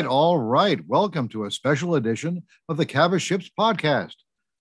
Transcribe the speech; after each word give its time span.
right, 0.00 0.08
all 0.08 0.38
right. 0.38 0.80
Welcome 0.88 1.28
to 1.28 1.44
a 1.44 1.50
special 1.50 1.96
edition 1.96 2.42
of 2.70 2.78
the 2.78 2.86
Cavas 2.86 3.20
Ships 3.20 3.50
podcast, 3.58 4.14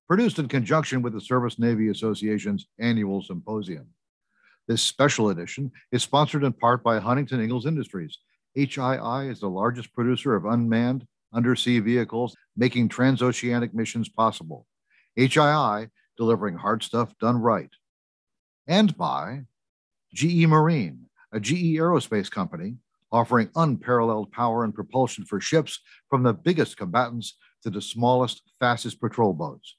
produced 0.06 0.38
in 0.38 0.50
conjunction 0.50 1.02
with 1.02 1.14
the 1.14 1.22
Surface 1.22 1.58
Navy 1.58 1.88
Association's 1.88 2.68
annual 2.78 3.22
symposium. 3.22 3.88
This 4.68 4.82
special 4.82 5.30
edition 5.30 5.72
is 5.94 6.04
sponsored 6.04 6.44
in 6.44 6.52
part 6.52 6.84
by 6.84 7.00
Huntington 7.00 7.40
Ingalls 7.40 7.66
Industries. 7.66 8.18
HII 8.58 9.32
is 9.32 9.40
the 9.40 9.48
largest 9.48 9.94
producer 9.94 10.36
of 10.36 10.44
unmanned 10.44 11.08
undersea 11.34 11.80
vehicles, 11.80 12.36
making 12.58 12.90
transoceanic 12.90 13.74
missions 13.74 14.10
possible. 14.10 14.68
HII 15.18 15.90
delivering 16.18 16.56
hard 16.56 16.84
stuff 16.84 17.14
done 17.22 17.38
right. 17.38 17.72
And 18.68 18.98
by 18.98 19.44
GE 20.14 20.48
Marine, 20.48 21.06
a 21.32 21.40
GE 21.40 21.78
aerospace 21.78 22.30
company 22.30 22.76
offering 23.12 23.50
unparalleled 23.56 24.32
power 24.32 24.64
and 24.64 24.74
propulsion 24.74 25.26
for 25.26 25.40
ships 25.40 25.80
from 26.10 26.24
the 26.24 26.34
biggest 26.34 26.78
combatants 26.78 27.36
to 27.64 27.70
the 27.70 27.82
smallest, 27.82 28.42
fastest 28.60 29.00
patrol 29.00 29.34
boats. 29.34 29.76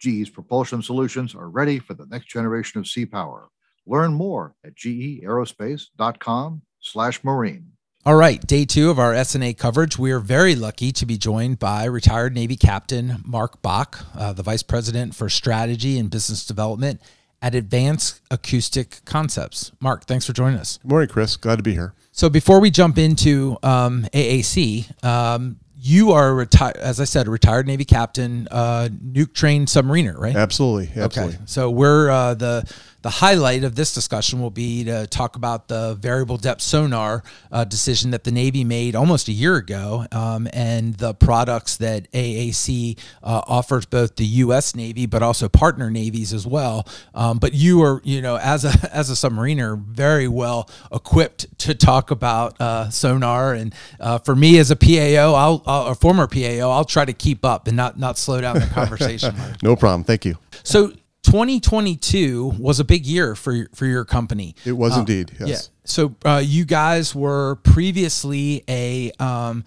GE's 0.00 0.30
propulsion 0.30 0.82
solutions 0.82 1.34
are 1.34 1.48
ready 1.48 1.78
for 1.78 1.94
the 1.94 2.06
next 2.06 2.26
generation 2.26 2.78
of 2.78 2.86
sea 2.86 3.04
power. 3.04 3.48
Learn 3.86 4.12
more 4.12 4.54
at 4.64 4.76
geaerospace.com 4.76 6.62
slash 6.80 7.24
marine. 7.24 7.72
All 8.06 8.14
right, 8.14 8.40
day 8.46 8.64
two 8.64 8.90
of 8.90 8.98
our 8.98 9.12
SNA 9.12 9.58
coverage. 9.58 9.98
We 9.98 10.12
are 10.12 10.20
very 10.20 10.54
lucky 10.54 10.92
to 10.92 11.04
be 11.04 11.18
joined 11.18 11.58
by 11.58 11.84
retired 11.84 12.34
Navy 12.34 12.56
Captain 12.56 13.22
Mark 13.24 13.60
Bach, 13.60 14.06
uh, 14.16 14.32
the 14.32 14.42
Vice 14.42 14.62
President 14.62 15.14
for 15.14 15.28
Strategy 15.28 15.98
and 15.98 16.08
Business 16.08 16.46
Development 16.46 17.00
at 17.42 17.54
Advanced 17.54 18.20
Acoustic 18.30 19.04
Concepts. 19.04 19.72
Mark, 19.80 20.04
thanks 20.04 20.26
for 20.26 20.32
joining 20.32 20.58
us. 20.58 20.78
Good 20.78 20.90
morning, 20.90 21.08
Chris. 21.08 21.36
Glad 21.36 21.56
to 21.56 21.62
be 21.62 21.72
here. 21.72 21.92
So 22.18 22.28
before 22.28 22.58
we 22.58 22.72
jump 22.72 22.98
into 22.98 23.56
um, 23.62 24.04
AAC, 24.12 25.04
um, 25.04 25.60
you 25.76 26.10
are 26.10 26.34
retired, 26.34 26.76
as 26.78 26.98
I 26.98 27.04
said, 27.04 27.28
a 27.28 27.30
retired 27.30 27.68
Navy 27.68 27.84
captain, 27.84 28.48
uh, 28.50 28.88
nuke 28.92 29.32
trained 29.34 29.68
submariner, 29.68 30.18
right? 30.18 30.34
Absolutely, 30.34 30.90
absolutely. 31.00 31.36
Okay, 31.36 31.44
so 31.46 31.70
we're 31.70 32.10
uh, 32.10 32.34
the 32.34 32.68
the 33.02 33.10
highlight 33.10 33.64
of 33.64 33.74
this 33.74 33.94
discussion 33.94 34.40
will 34.40 34.50
be 34.50 34.84
to 34.84 35.06
talk 35.06 35.36
about 35.36 35.68
the 35.68 35.96
variable 36.00 36.36
depth 36.36 36.62
sonar 36.62 37.22
uh, 37.52 37.64
decision 37.64 38.10
that 38.10 38.24
the 38.24 38.32
Navy 38.32 38.64
made 38.64 38.96
almost 38.96 39.28
a 39.28 39.32
year 39.32 39.56
ago, 39.56 40.06
um, 40.12 40.48
and 40.52 40.94
the 40.94 41.14
products 41.14 41.76
that 41.76 42.10
AAC 42.12 42.98
uh, 43.22 43.42
offers 43.46 43.86
both 43.86 44.16
the 44.16 44.26
U.S. 44.26 44.74
Navy 44.74 45.06
but 45.06 45.22
also 45.22 45.48
partner 45.48 45.90
navies 45.90 46.32
as 46.32 46.46
well. 46.46 46.86
Um, 47.14 47.38
but 47.38 47.54
you 47.54 47.82
are, 47.82 48.00
you 48.04 48.20
know, 48.20 48.36
as 48.36 48.64
a 48.64 48.72
as 48.92 49.10
a 49.10 49.14
submariner, 49.14 49.80
very 49.80 50.28
well 50.28 50.68
equipped 50.92 51.58
to 51.60 51.74
talk 51.74 52.10
about 52.10 52.60
uh, 52.60 52.90
sonar. 52.90 53.54
And 53.54 53.74
uh, 54.00 54.18
for 54.18 54.34
me 54.34 54.58
as 54.58 54.70
a 54.70 54.76
PAO, 54.76 55.34
I'll, 55.34 55.62
I'll 55.66 55.86
a 55.86 55.94
former 55.94 56.26
PAO, 56.26 56.70
I'll 56.70 56.84
try 56.84 57.04
to 57.04 57.12
keep 57.12 57.44
up 57.44 57.68
and 57.68 57.76
not 57.76 57.98
not 57.98 58.18
slow 58.18 58.40
down 58.40 58.58
the 58.58 58.66
conversation. 58.72 59.34
no 59.62 59.76
problem. 59.76 60.04
Thank 60.04 60.24
you. 60.24 60.36
So 60.64 60.92
2022 61.30 62.54
was 62.58 62.80
a 62.80 62.84
big 62.84 63.04
year 63.04 63.34
for 63.34 63.68
for 63.74 63.86
your 63.86 64.04
company. 64.04 64.54
It 64.64 64.72
was 64.72 64.96
uh, 64.96 65.00
indeed. 65.00 65.32
Yes. 65.38 65.48
Yeah. 65.48 65.58
So 65.84 66.14
uh, 66.24 66.42
you 66.44 66.64
guys 66.64 67.14
were 67.14 67.56
previously 67.56 68.64
a 68.68 69.12
um, 69.18 69.64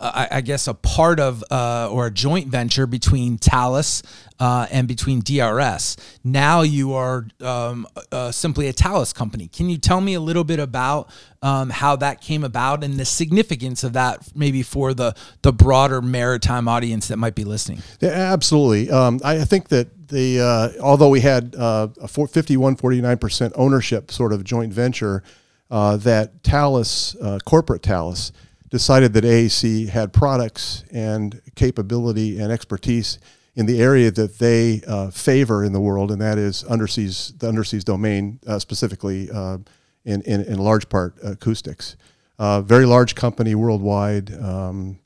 I, 0.00 0.28
I 0.30 0.40
guess 0.42 0.68
a 0.68 0.74
part 0.74 1.18
of 1.18 1.42
uh, 1.50 1.88
or 1.90 2.06
a 2.06 2.10
joint 2.10 2.48
venture 2.48 2.86
between 2.86 3.36
Thales 3.38 4.02
uh, 4.38 4.66
and 4.70 4.86
between 4.86 5.20
DRS. 5.20 5.96
Now 6.22 6.60
you 6.60 6.92
are 6.92 7.26
um, 7.40 7.86
uh, 8.12 8.30
simply 8.30 8.68
a 8.68 8.72
Thales 8.72 9.12
company. 9.12 9.48
Can 9.48 9.68
you 9.68 9.78
tell 9.78 10.00
me 10.00 10.14
a 10.14 10.20
little 10.20 10.44
bit 10.44 10.60
about 10.60 11.10
um, 11.42 11.70
how 11.70 11.96
that 11.96 12.20
came 12.20 12.44
about 12.44 12.84
and 12.84 12.94
the 12.94 13.04
significance 13.04 13.82
of 13.82 13.94
that, 13.94 14.28
maybe 14.36 14.62
for 14.62 14.94
the 14.94 15.14
the 15.42 15.52
broader 15.52 16.00
maritime 16.00 16.68
audience 16.68 17.08
that 17.08 17.16
might 17.16 17.34
be 17.34 17.44
listening? 17.44 17.82
Yeah, 18.00 18.10
absolutely. 18.10 18.90
Um, 18.90 19.20
I 19.24 19.44
think 19.44 19.68
that 19.68 19.88
the 20.08 20.40
uh, 20.40 20.82
although 20.82 21.08
we 21.08 21.20
had 21.20 21.54
uh, 21.56 21.88
a 22.00 22.08
51, 22.08 22.76
49 22.76 23.18
percent 23.18 23.52
ownership 23.56 24.10
sort 24.10 24.32
of 24.32 24.44
joint 24.44 24.72
venture, 24.72 25.22
uh, 25.70 25.96
that 25.98 26.42
Thales, 26.42 27.16
corporate 27.44 27.82
Thales 27.82 28.32
decided 28.70 29.12
that 29.14 29.24
AAC 29.24 29.88
had 29.88 30.12
products 30.12 30.84
and 30.92 31.40
capability 31.54 32.38
and 32.38 32.52
expertise 32.52 33.18
in 33.58 33.66
the 33.66 33.82
area 33.82 34.08
that 34.08 34.38
they 34.38 34.80
uh, 34.86 35.10
favor 35.10 35.64
in 35.64 35.72
the 35.72 35.80
world, 35.80 36.12
and 36.12 36.20
that 36.20 36.38
is 36.38 36.62
underseas, 36.64 37.36
the 37.40 37.50
underseas 37.50 37.82
domain, 37.82 38.38
uh, 38.46 38.56
specifically 38.56 39.28
uh, 39.32 39.58
in, 40.04 40.22
in, 40.22 40.42
in, 40.42 40.58
large 40.58 40.88
part 40.88 41.16
acoustics. 41.24 41.96
Uh, 42.38 42.60
very 42.60 42.86
large 42.86 43.16
company 43.16 43.56
worldwide, 43.56 44.32
um, 44.40 45.00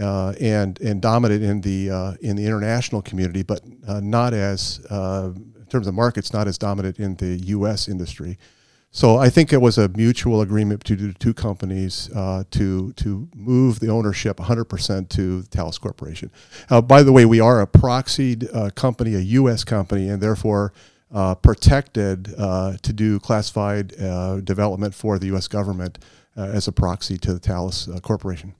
uh, 0.00 0.34
and 0.40 0.80
and 0.80 1.00
dominant 1.00 1.42
in 1.42 1.60
the 1.60 1.90
uh, 1.90 2.14
in 2.20 2.36
the 2.36 2.44
international 2.44 3.02
community, 3.02 3.42
but 3.42 3.60
not 4.02 4.34
as 4.34 4.80
in 4.90 5.66
terms 5.68 5.86
of 5.86 5.94
markets, 5.94 6.32
not 6.32 6.46
as 6.46 6.58
dominant 6.58 6.98
in 6.98 7.16
the 7.16 7.36
U.S. 7.46 7.88
industry. 7.88 8.38
So 8.96 9.18
I 9.18 9.28
think 9.28 9.52
it 9.52 9.60
was 9.60 9.76
a 9.76 9.88
mutual 9.88 10.40
agreement 10.40 10.82
between 10.82 11.08
the 11.08 11.18
two 11.18 11.34
companies 11.34 12.08
uh, 12.14 12.44
to 12.52 12.92
to 12.94 13.28
move 13.34 13.80
the 13.80 13.88
ownership 13.88 14.38
100% 14.38 15.08
to 15.10 15.42
Thales 15.42 15.76
Corporation. 15.76 16.30
Uh, 16.70 16.80
by 16.80 17.02
the 17.02 17.12
way, 17.12 17.26
we 17.26 17.40
are 17.40 17.60
a 17.60 17.66
proxied 17.66 18.48
uh, 18.54 18.70
company, 18.70 19.14
a 19.14 19.18
U.S. 19.18 19.64
company, 19.64 20.08
and 20.08 20.22
therefore 20.22 20.72
uh, 21.12 21.34
protected 21.34 22.34
uh, 22.38 22.76
to 22.82 22.92
do 22.92 23.20
classified 23.20 24.00
uh, 24.00 24.40
development 24.40 24.94
for 24.94 25.18
the 25.18 25.26
U.S. 25.26 25.46
government 25.46 25.98
as 26.34 26.68
a 26.68 26.72
proxy 26.72 27.16
to 27.16 27.32
the 27.32 27.38
Thales 27.38 27.88
Corporation 28.02 28.54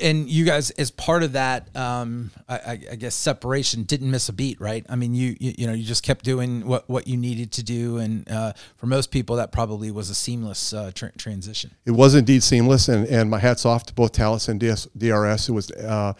and 0.00 0.28
you 0.28 0.44
guys, 0.44 0.70
as 0.72 0.90
part 0.90 1.22
of 1.22 1.32
that, 1.32 1.74
um, 1.76 2.30
I, 2.48 2.80
I, 2.90 2.94
guess 2.96 3.14
separation 3.14 3.82
didn't 3.82 4.10
miss 4.10 4.28
a 4.28 4.32
beat, 4.32 4.60
right? 4.60 4.84
I 4.88 4.96
mean, 4.96 5.14
you, 5.14 5.36
you, 5.38 5.54
you 5.58 5.66
know, 5.66 5.72
you 5.72 5.84
just 5.84 6.02
kept 6.02 6.24
doing 6.24 6.66
what 6.66 6.88
what 6.88 7.06
you 7.06 7.16
needed 7.16 7.52
to 7.52 7.62
do, 7.62 7.98
and 7.98 8.28
uh, 8.30 8.52
for 8.76 8.86
most 8.86 9.10
people, 9.10 9.36
that 9.36 9.52
probably 9.52 9.90
was 9.90 10.10
a 10.10 10.14
seamless 10.14 10.72
uh, 10.72 10.90
tra- 10.94 11.12
transition. 11.12 11.72
It 11.84 11.90
was 11.92 12.14
indeed 12.14 12.42
seamless, 12.42 12.88
and 12.88 13.06
and 13.06 13.30
my 13.30 13.38
hats 13.38 13.66
off 13.66 13.84
to 13.86 13.94
both 13.94 14.16
Thales 14.16 14.48
and 14.48 14.58
DS, 14.60 14.86
DRS. 14.96 15.48
It 15.48 15.52
was. 15.52 15.70
Uh, 15.70 16.14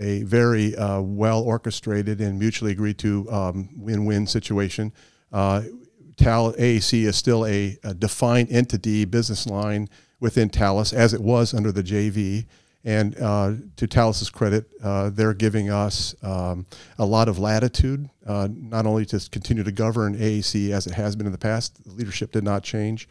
a 0.00 0.22
very 0.22 0.76
uh, 0.76 1.00
well 1.00 1.42
orchestrated 1.42 2.20
and 2.20 2.38
mutually 2.38 2.70
agreed 2.70 2.98
to 2.98 3.28
um, 3.32 3.68
win-win 3.76 4.28
situation. 4.28 4.92
Uh, 5.32 5.62
Tal 6.16 6.52
AAC 6.52 7.04
is 7.04 7.16
still 7.16 7.44
a, 7.46 7.76
a 7.82 7.94
defined 7.94 8.48
entity, 8.52 9.04
business 9.04 9.46
line 9.46 9.88
within 10.20 10.48
Thales, 10.48 10.92
as 10.92 11.14
it 11.14 11.20
was 11.20 11.54
under 11.54 11.72
the 11.72 11.82
JV. 11.82 12.46
And 12.88 13.20
uh, 13.20 13.52
to 13.76 13.86
Thales's 13.86 14.30
credit, 14.30 14.64
uh, 14.82 15.10
they're 15.10 15.34
giving 15.34 15.68
us 15.68 16.14
um, 16.22 16.64
a 16.98 17.04
lot 17.04 17.28
of 17.28 17.38
latitude, 17.38 18.08
uh, 18.26 18.48
not 18.50 18.86
only 18.86 19.04
to 19.04 19.28
continue 19.30 19.62
to 19.62 19.70
govern 19.70 20.16
AAC 20.16 20.70
as 20.70 20.86
it 20.86 20.94
has 20.94 21.14
been 21.14 21.26
in 21.26 21.32
the 21.32 21.36
past. 21.36 21.84
The 21.84 21.92
leadership 21.92 22.32
did 22.32 22.44
not 22.44 22.62
change. 22.62 23.06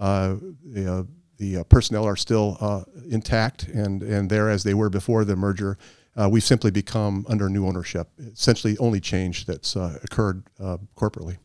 Uh, 0.00 0.34
the, 0.64 0.92
uh, 0.92 1.02
the 1.36 1.58
uh, 1.58 1.62
personnel 1.62 2.08
are 2.08 2.16
still 2.16 2.84
intact 3.08 3.68
and, 3.68 4.02
and 4.02 4.28
there 4.28 4.50
as 4.50 4.64
they 4.64 4.74
were 4.74 4.90
before 4.90 5.24
the 5.24 5.36
merger. 5.36 5.78
we've 6.28 6.42
simply 6.42 6.72
become 6.72 7.24
under 7.28 7.48
new 7.48 7.68
ownership. 7.68 8.08
Essentially, 8.18 8.76
only 8.78 8.98
change 8.98 9.46
that's 9.46 9.76
occurred 9.76 10.42
corporately. 10.96 11.36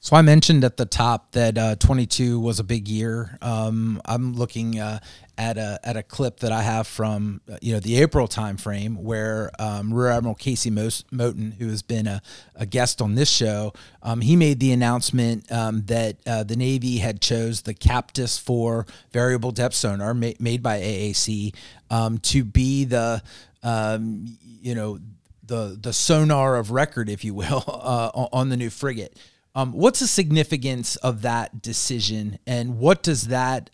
So 0.00 0.16
I 0.16 0.22
mentioned 0.22 0.62
at 0.62 0.76
the 0.76 0.86
top 0.86 1.32
that 1.32 1.58
uh, 1.58 1.74
22 1.74 2.38
was 2.38 2.60
a 2.60 2.64
big 2.64 2.86
year. 2.86 3.36
Um, 3.42 4.00
I'm 4.04 4.34
looking 4.34 4.78
uh, 4.78 5.00
at 5.38 5.56
a 5.56 5.78
at 5.84 5.96
a 5.96 6.02
clip 6.02 6.40
that 6.40 6.50
I 6.50 6.62
have 6.62 6.88
from 6.88 7.40
uh, 7.50 7.56
you 7.62 7.72
know 7.72 7.80
the 7.80 8.02
April 8.02 8.26
timeframe 8.26 8.96
where 8.96 9.52
um, 9.58 9.94
Rear 9.94 10.10
Admiral 10.10 10.34
Casey 10.34 10.70
Moton, 10.70 11.54
who 11.54 11.68
has 11.68 11.82
been 11.82 12.08
a, 12.08 12.20
a 12.56 12.66
guest 12.66 13.00
on 13.00 13.14
this 13.14 13.30
show, 13.30 13.72
um, 14.02 14.20
he 14.20 14.34
made 14.34 14.58
the 14.58 14.72
announcement 14.72 15.50
um, 15.52 15.82
that 15.86 16.16
uh, 16.26 16.42
the 16.42 16.56
Navy 16.56 16.98
had 16.98 17.20
chose 17.20 17.62
the 17.62 17.72
CAPTAS 17.72 18.38
4 18.38 18.84
variable 19.12 19.52
depth 19.52 19.76
sonar 19.76 20.12
ma- 20.12 20.32
made 20.40 20.62
by 20.62 20.80
AAC 20.80 21.54
um, 21.88 22.18
to 22.18 22.42
be 22.42 22.84
the 22.84 23.22
um, 23.62 24.36
you 24.42 24.74
know 24.74 24.98
the 25.46 25.78
the 25.80 25.92
sonar 25.92 26.56
of 26.56 26.72
record, 26.72 27.08
if 27.08 27.24
you 27.24 27.32
will, 27.32 27.64
uh, 27.68 28.10
on 28.32 28.48
the 28.48 28.56
new 28.56 28.70
frigate. 28.70 29.16
Um, 29.54 29.72
what's 29.72 30.00
the 30.00 30.06
significance 30.06 30.96
of 30.96 31.22
that 31.22 31.62
decision, 31.62 32.38
and 32.46 32.78
what 32.78 33.02
does 33.02 33.28
that 33.28 33.70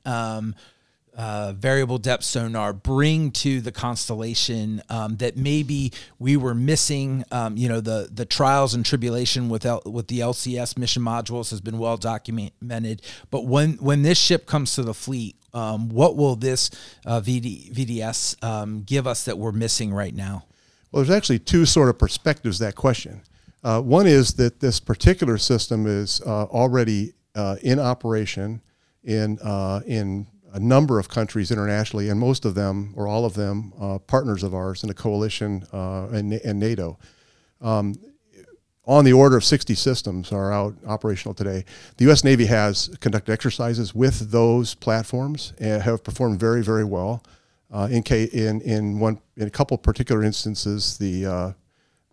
uh, 1.17 1.53
variable 1.53 1.99
depth 1.99 2.25
sonar 2.25 2.73
bring 2.73 3.31
to 3.31 3.61
the 3.61 3.73
constellation 3.73 4.83
um, 4.89 5.17
that 5.17 5.37
maybe 5.37 5.93
we 6.19 6.37
were 6.37 6.55
missing? 6.55 7.25
Um, 7.31 7.57
you 7.57 7.69
know, 7.69 7.81
the 7.81 8.09
the 8.13 8.25
trials 8.25 8.75
and 8.75 8.85
tribulation 8.85 9.49
with 9.49 9.65
L- 9.65 9.83
with 9.87 10.09
the 10.09 10.21
LCS 10.21 10.77
mission 10.77 11.03
modules 11.03 11.51
has 11.51 11.61
been 11.61 11.79
well 11.79 11.97
documented. 11.97 13.03
But 13.31 13.47
when 13.47 13.75
when 13.75 14.03
this 14.03 14.19
ship 14.19 14.47
comes 14.47 14.75
to 14.75 14.83
the 14.83 14.95
fleet, 14.95 15.37
um, 15.55 15.89
what 15.89 16.17
will 16.17 16.37
this 16.37 16.71
uh, 17.07 17.21
VD, 17.21 17.73
VDS 17.73 18.43
um, 18.45 18.83
give 18.83 19.07
us 19.07 19.25
that 19.25 19.39
we're 19.39 19.53
missing 19.53 19.93
right 19.95 20.15
now? 20.15 20.45
Well, 20.91 21.03
there's 21.03 21.17
actually 21.17 21.39
two 21.39 21.65
sort 21.65 21.89
of 21.89 21.99
perspectives 21.99 22.59
that 22.59 22.75
question. 22.75 23.23
Uh, 23.63 23.81
one 23.81 24.07
is 24.07 24.35
that 24.35 24.61
this 24.61 24.79
particular 24.79 25.39
system 25.39 25.87
is 25.87 26.21
uh, 26.27 26.45
already 26.45 27.15
uh, 27.35 27.57
in 27.63 27.79
operation 27.81 28.61
in, 29.03 29.39
uh, 29.41 29.81
in 29.87 30.27
a 30.55 30.61
number 30.61 31.01
of 31.01 31.09
countries 31.09 31.51
internationally, 31.51 32.09
and 32.09 32.19
most 32.19 32.45
of 32.45 32.55
them, 32.55 32.95
or 32.97 33.09
all 33.09 33.25
of 33.25 33.35
them, 33.35 33.73
uh, 33.79 33.99
partners 33.99 34.45
of 34.45 34.55
ours 34.55 34.85
in 34.85 34.89
the 34.89 34.95
coalition 34.95 35.67
uh, 35.73 36.07
and, 36.13 36.33
and, 36.33 36.61
NATO. 36.61 36.97
Um, 37.61 37.97
on 38.87 39.05
the 39.05 39.13
order 39.13 39.37
of 39.37 39.45
60 39.45 39.75
systems 39.75 40.31
are 40.31 40.53
out 40.53 40.77
operational 40.87 41.35
today. 41.35 41.65
The 41.97 42.05
U.S. 42.05 42.23
Navy 42.23 42.47
has 42.47 42.89
conducted 43.01 43.33
exercises 43.33 43.97
with 43.97 44.31
those 44.31 44.75
platforms 44.75 45.55
and 45.59 45.83
have 45.83 46.05
performed 46.05 46.39
very, 46.39 46.63
very 46.63 46.85
well. 46.85 47.25
Uh, 47.73 47.89
in, 47.91 48.05
in, 48.05 48.61
in, 48.61 49.01
one, 49.01 49.19
in 49.37 49.49
a 49.49 49.51
couple 49.51 49.77
particular 49.77 50.23
instances, 50.23 50.97
the, 50.99 51.27
uh, 51.27 51.53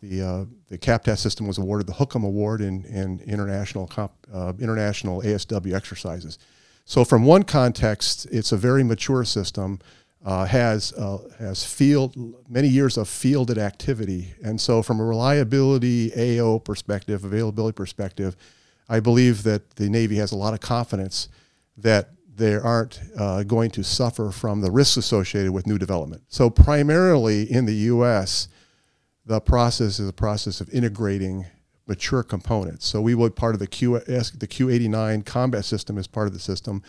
the, 0.02 0.22
uh, 0.24 0.46
the 0.70 0.80
CAPTAS 0.80 1.20
system 1.20 1.46
was 1.46 1.60
awarded 1.60 1.86
the 1.86 1.94
Hookem 1.94 2.26
Award 2.26 2.62
in, 2.62 2.86
in 2.86 3.20
international, 3.28 3.86
comp, 3.86 4.14
uh, 4.34 4.54
international 4.60 5.22
ASW 5.22 5.76
exercises. 5.76 6.40
So, 6.86 7.06
from 7.06 7.24
one 7.24 7.44
context, 7.44 8.28
it's 8.32 8.52
a 8.52 8.58
very 8.58 8.84
mature 8.84 9.24
system 9.24 9.80
uh, 10.26 10.46
has 10.46 10.94
uh, 10.94 11.18
has 11.40 11.66
field 11.66 12.16
many 12.50 12.68
years 12.68 12.98
of 12.98 13.08
fielded 13.08 13.58
activity, 13.58 14.34
and 14.44 14.60
so 14.60 14.84
from 14.84 15.00
a 15.00 15.04
reliability 15.04 16.12
AO 16.40 16.60
perspective, 16.60 17.24
availability 17.24 17.76
perspective, 17.76 18.36
I 18.88 19.00
believe 19.00 19.44
that 19.44 19.78
the 19.78 19.90
Navy 19.90 20.18
has 20.18 20.32
a 20.32 20.38
lot 20.38 20.54
of 20.54 20.60
confidence 20.60 21.30
that 21.78 22.10
they 22.36 22.56
aren't 22.56 23.00
uh, 23.18 23.44
going 23.44 23.72
to 23.72 23.84
suffer 23.84 24.32
from 24.32 24.62
the 24.62 24.72
risks 24.72 24.98
associated 24.98 25.52
with 25.52 25.68
new 25.68 25.78
development. 25.78 26.24
So 26.28 26.50
primarily 26.50 27.52
in 27.52 27.66
the 27.66 27.76
U.S., 27.76 28.48
the 29.26 29.40
process 29.40 30.00
is 30.00 30.10
a 30.10 30.14
process 30.14 30.62
of 30.62 30.70
integrating 30.70 31.46
mature 31.92 32.24
components. 32.24 32.88
So 32.88 33.02
we 33.02 33.14
would 33.14 33.36
part 33.36 33.54
of 33.54 33.60
the 33.60 33.68
QS, 33.68 34.40
the 34.40 34.48
Q89 34.48 35.26
combat 35.26 35.66
system 35.66 35.98
as 35.98 36.08
part 36.08 36.26
of 36.26 36.34
the 36.34 36.40
system. 36.40 36.82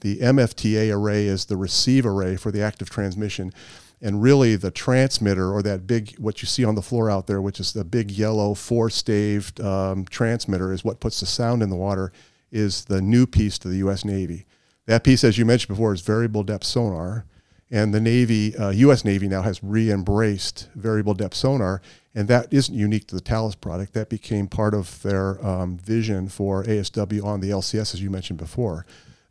The 0.00 0.16
MFTA 0.16 0.92
array 0.92 1.26
is 1.26 1.44
the 1.44 1.56
receive 1.56 2.04
array 2.04 2.34
for 2.34 2.50
the 2.50 2.60
active 2.60 2.90
transmission. 2.90 3.52
And 4.02 4.20
really, 4.20 4.56
the 4.56 4.72
transmitter, 4.72 5.52
or 5.52 5.62
that 5.62 5.86
big, 5.86 6.16
what 6.18 6.42
you 6.42 6.46
see 6.46 6.64
on 6.64 6.74
the 6.74 6.82
floor 6.82 7.08
out 7.08 7.28
there, 7.28 7.40
which 7.40 7.60
is 7.60 7.72
the 7.72 7.84
big 7.84 8.10
yellow 8.10 8.54
four 8.54 8.90
staved 8.90 9.60
um, 9.60 10.04
transmitter, 10.06 10.72
is 10.72 10.82
what 10.82 10.98
puts 10.98 11.20
the 11.20 11.26
sound 11.26 11.62
in 11.62 11.70
the 11.70 11.76
water, 11.76 12.12
is 12.50 12.86
the 12.86 13.00
new 13.00 13.26
piece 13.26 13.58
to 13.58 13.68
the 13.68 13.78
U.S. 13.78 14.04
Navy. 14.04 14.44
That 14.86 15.04
piece, 15.04 15.22
as 15.22 15.38
you 15.38 15.44
mentioned 15.44 15.76
before, 15.76 15.94
is 15.94 16.00
variable 16.00 16.42
depth 16.42 16.64
sonar. 16.64 17.26
And 17.70 17.94
the 17.94 18.00
Navy, 18.00 18.56
uh, 18.56 18.70
U.S. 18.70 19.04
Navy 19.04 19.28
now 19.28 19.42
has 19.42 19.62
re 19.62 19.90
embraced 19.90 20.68
variable 20.74 21.14
depth 21.14 21.34
sonar. 21.36 21.80
And 22.14 22.26
that 22.28 22.52
isn't 22.52 22.74
unique 22.74 23.06
to 23.08 23.14
the 23.14 23.20
Thales 23.20 23.54
product. 23.54 23.92
That 23.92 24.08
became 24.08 24.48
part 24.48 24.74
of 24.74 25.02
their 25.02 25.44
um, 25.46 25.76
vision 25.76 26.28
for 26.28 26.64
ASW 26.64 27.22
on 27.24 27.40
the 27.40 27.50
LCS, 27.50 27.94
as 27.94 28.02
you 28.02 28.10
mentioned 28.10 28.38
before. 28.38 28.86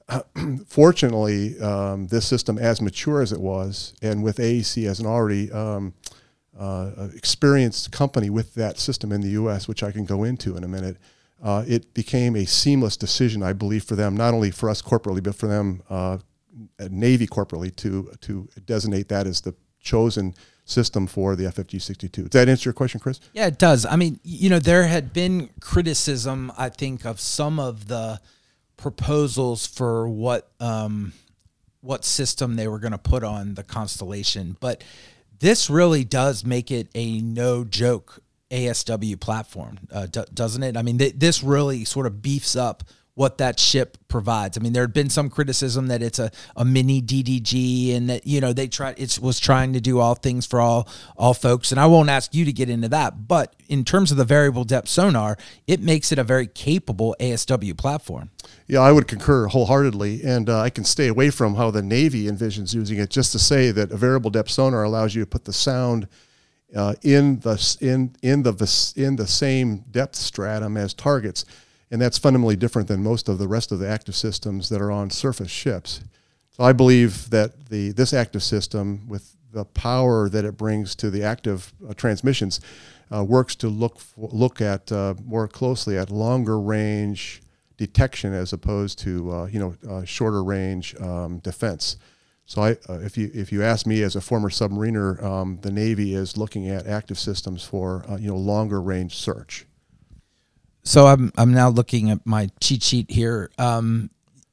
fortunately, 0.67 1.59
um, 1.59 2.07
this 2.07 2.25
system, 2.25 2.57
as 2.57 2.81
mature 2.81 3.21
as 3.21 3.31
it 3.31 3.41
was, 3.41 3.93
and 4.01 4.23
with 4.23 4.37
AAC 4.37 4.87
as 4.87 4.99
an 4.99 5.05
already 5.05 5.51
um, 5.51 5.93
uh, 6.57 7.09
experienced 7.13 7.91
company 7.91 8.29
with 8.29 8.53
that 8.55 8.79
system 8.79 9.11
in 9.11 9.21
the 9.21 9.29
U.S., 9.29 9.67
which 9.67 9.83
I 9.83 9.91
can 9.91 10.05
go 10.05 10.23
into 10.23 10.55
in 10.55 10.63
a 10.63 10.67
minute, 10.67 10.97
uh, 11.43 11.63
it 11.67 11.93
became 11.93 12.35
a 12.35 12.45
seamless 12.45 12.97
decision, 12.97 13.43
I 13.43 13.53
believe, 13.53 13.83
for 13.83 13.95
them, 13.95 14.15
not 14.15 14.33
only 14.33 14.49
for 14.49 14.69
us 14.69 14.81
corporately, 14.81 15.21
but 15.21 15.35
for 15.35 15.47
them, 15.47 15.83
uh, 15.89 16.17
Navy 16.89 17.27
corporately, 17.27 17.75
to 17.75 18.11
to 18.21 18.47
designate 18.65 19.09
that 19.09 19.27
as 19.27 19.41
the 19.41 19.53
chosen 19.79 20.33
system 20.67 21.07
for 21.07 21.35
the 21.35 21.45
FFG 21.45 21.81
62. 21.81 22.23
Does 22.23 22.29
that 22.31 22.49
answer 22.49 22.69
your 22.69 22.73
question, 22.73 22.99
Chris? 22.99 23.19
Yeah, 23.33 23.47
it 23.47 23.57
does. 23.57 23.85
I 23.85 23.95
mean, 23.95 24.19
you 24.23 24.49
know, 24.49 24.59
there 24.59 24.83
had 24.83 25.13
been 25.13 25.49
criticism, 25.59 26.51
I 26.57 26.69
think, 26.69 27.05
of 27.05 27.19
some 27.19 27.59
of 27.59 27.87
the 27.87 28.19
proposals 28.75 29.65
for 29.65 30.07
what 30.07 30.51
um, 30.59 31.13
what 31.81 32.03
system 32.03 32.55
they 32.55 32.67
were 32.67 32.79
going 32.79 32.91
to 32.91 32.97
put 32.97 33.23
on 33.23 33.55
the 33.55 33.63
constellation, 33.63 34.57
but 34.59 34.83
this 35.39 35.69
really 35.69 36.03
does 36.03 36.43
make 36.43 36.69
it 36.69 36.89
a 36.93 37.21
no 37.21 37.63
joke 37.63 38.21
ASW 38.51 39.19
platform, 39.19 39.79
uh, 39.91 40.07
d- 40.07 40.23
doesn't 40.33 40.63
it? 40.63 40.75
I 40.75 40.81
mean, 40.81 40.97
th- 40.97 41.15
this 41.15 41.43
really 41.43 41.85
sort 41.85 42.07
of 42.07 42.21
beefs 42.21 42.55
up 42.55 42.83
what 43.17 43.39
that 43.39 43.59
ship 43.59 43.97
provides. 44.09 44.59
I 44.59 44.61
mean, 44.61 44.73
there 44.73 44.83
had 44.83 44.93
been 44.93 45.09
some 45.09 45.27
criticism 45.31 45.87
that 45.87 46.03
it's 46.03 46.19
a, 46.19 46.29
a 46.55 46.63
mini 46.63 47.01
DDG 47.01 47.95
and 47.95 48.11
that 48.11 48.27
you 48.27 48.39
know 48.39 48.53
they 48.53 48.67
try 48.67 48.93
it 48.95 49.17
was 49.19 49.39
trying 49.39 49.73
to 49.73 49.81
do 49.81 49.99
all 49.99 50.13
things 50.13 50.45
for 50.45 50.61
all 50.61 50.87
all 51.17 51.33
folks. 51.33 51.71
And 51.71 51.79
I 51.79 51.87
won't 51.87 52.09
ask 52.09 52.35
you 52.35 52.45
to 52.45 52.53
get 52.53 52.69
into 52.69 52.87
that, 52.89 53.27
but 53.27 53.55
in 53.67 53.83
terms 53.83 54.11
of 54.11 54.17
the 54.17 54.23
variable 54.23 54.63
depth 54.63 54.87
sonar, 54.87 55.35
it 55.65 55.81
makes 55.81 56.11
it 56.11 56.19
a 56.19 56.23
very 56.23 56.45
capable 56.45 57.15
ASW 57.19 57.75
platform. 57.75 58.29
Yeah, 58.67 58.81
I 58.81 58.91
would 58.91 59.07
concur 59.07 59.47
wholeheartedly, 59.47 60.21
and 60.23 60.47
uh, 60.47 60.59
I 60.59 60.69
can 60.69 60.83
stay 60.83 61.07
away 61.07 61.31
from 61.31 61.55
how 61.55 61.71
the 61.71 61.81
Navy 61.81 62.25
envisions 62.25 62.75
using 62.75 62.99
it. 62.99 63.09
Just 63.09 63.31
to 63.31 63.39
say 63.39 63.71
that 63.71 63.91
a 63.91 63.97
variable 63.97 64.29
depth 64.29 64.51
sonar 64.51 64.83
allows 64.83 65.15
you 65.15 65.23
to 65.23 65.27
put 65.27 65.45
the 65.45 65.53
sound. 65.53 66.07
Uh, 66.75 66.93
in 67.01 67.39
the 67.39 67.77
in 67.79 68.13
in 68.21 68.43
the 68.43 68.93
in 68.97 69.15
the 69.15 69.25
same 69.25 69.85
depth 69.89 70.17
stratum 70.17 70.75
as 70.75 70.93
targets, 70.93 71.45
and 71.91 72.01
that's 72.01 72.17
fundamentally 72.17 72.55
different 72.55 72.87
than 72.87 73.01
most 73.01 73.29
of 73.29 73.37
the 73.37 73.47
rest 73.47 73.71
of 73.71 73.79
the 73.79 73.87
active 73.87 74.15
systems 74.15 74.69
that 74.69 74.81
are 74.81 74.91
on 74.91 75.09
surface 75.09 75.51
ships. 75.51 76.01
So 76.51 76.63
I 76.63 76.73
believe 76.73 77.29
that 77.29 77.67
the 77.67 77.91
this 77.91 78.13
active 78.13 78.43
system, 78.43 79.07
with 79.07 79.35
the 79.51 79.65
power 79.65 80.27
that 80.29 80.43
it 80.43 80.57
brings 80.57 80.95
to 80.95 81.09
the 81.09 81.23
active 81.23 81.73
uh, 81.87 81.93
transmissions, 81.93 82.59
uh, 83.13 83.23
works 83.23 83.55
to 83.55 83.69
look 83.69 83.99
look 84.17 84.59
at 84.59 84.91
uh, 84.91 85.15
more 85.23 85.47
closely 85.47 85.97
at 85.97 86.09
longer 86.09 86.59
range 86.59 87.41
detection 87.77 88.33
as 88.33 88.53
opposed 88.53 88.99
to 88.99 89.31
uh, 89.31 89.45
you 89.45 89.59
know 89.59 89.75
uh, 89.89 90.03
shorter 90.03 90.43
range 90.43 90.95
um, 90.99 91.39
defense. 91.39 91.97
So 92.45 92.61
I, 92.61 92.71
uh, 92.89 92.99
if 92.99 93.17
you 93.17 93.29
if 93.33 93.51
you 93.51 93.63
ask 93.63 93.85
me 93.85 94.01
as 94.01 94.15
a 94.15 94.21
former 94.21 94.49
submariner, 94.49 95.21
um, 95.23 95.59
the 95.61 95.71
Navy 95.71 96.15
is 96.15 96.37
looking 96.37 96.67
at 96.69 96.87
active 96.87 97.19
systems 97.19 97.63
for 97.63 98.03
you 98.19 98.27
know 98.27 98.37
longer 98.37 98.81
range 98.81 99.15
search. 99.15 99.65
So 100.87 101.05
I'm 101.05 101.33
I'm 101.37 101.53
now 101.53 101.67
looking 101.67 102.11
at 102.11 102.25
my 102.25 102.49
cheat 102.61 102.81
sheet 102.81 103.11
here. 103.11 103.51
Um, 103.57 104.09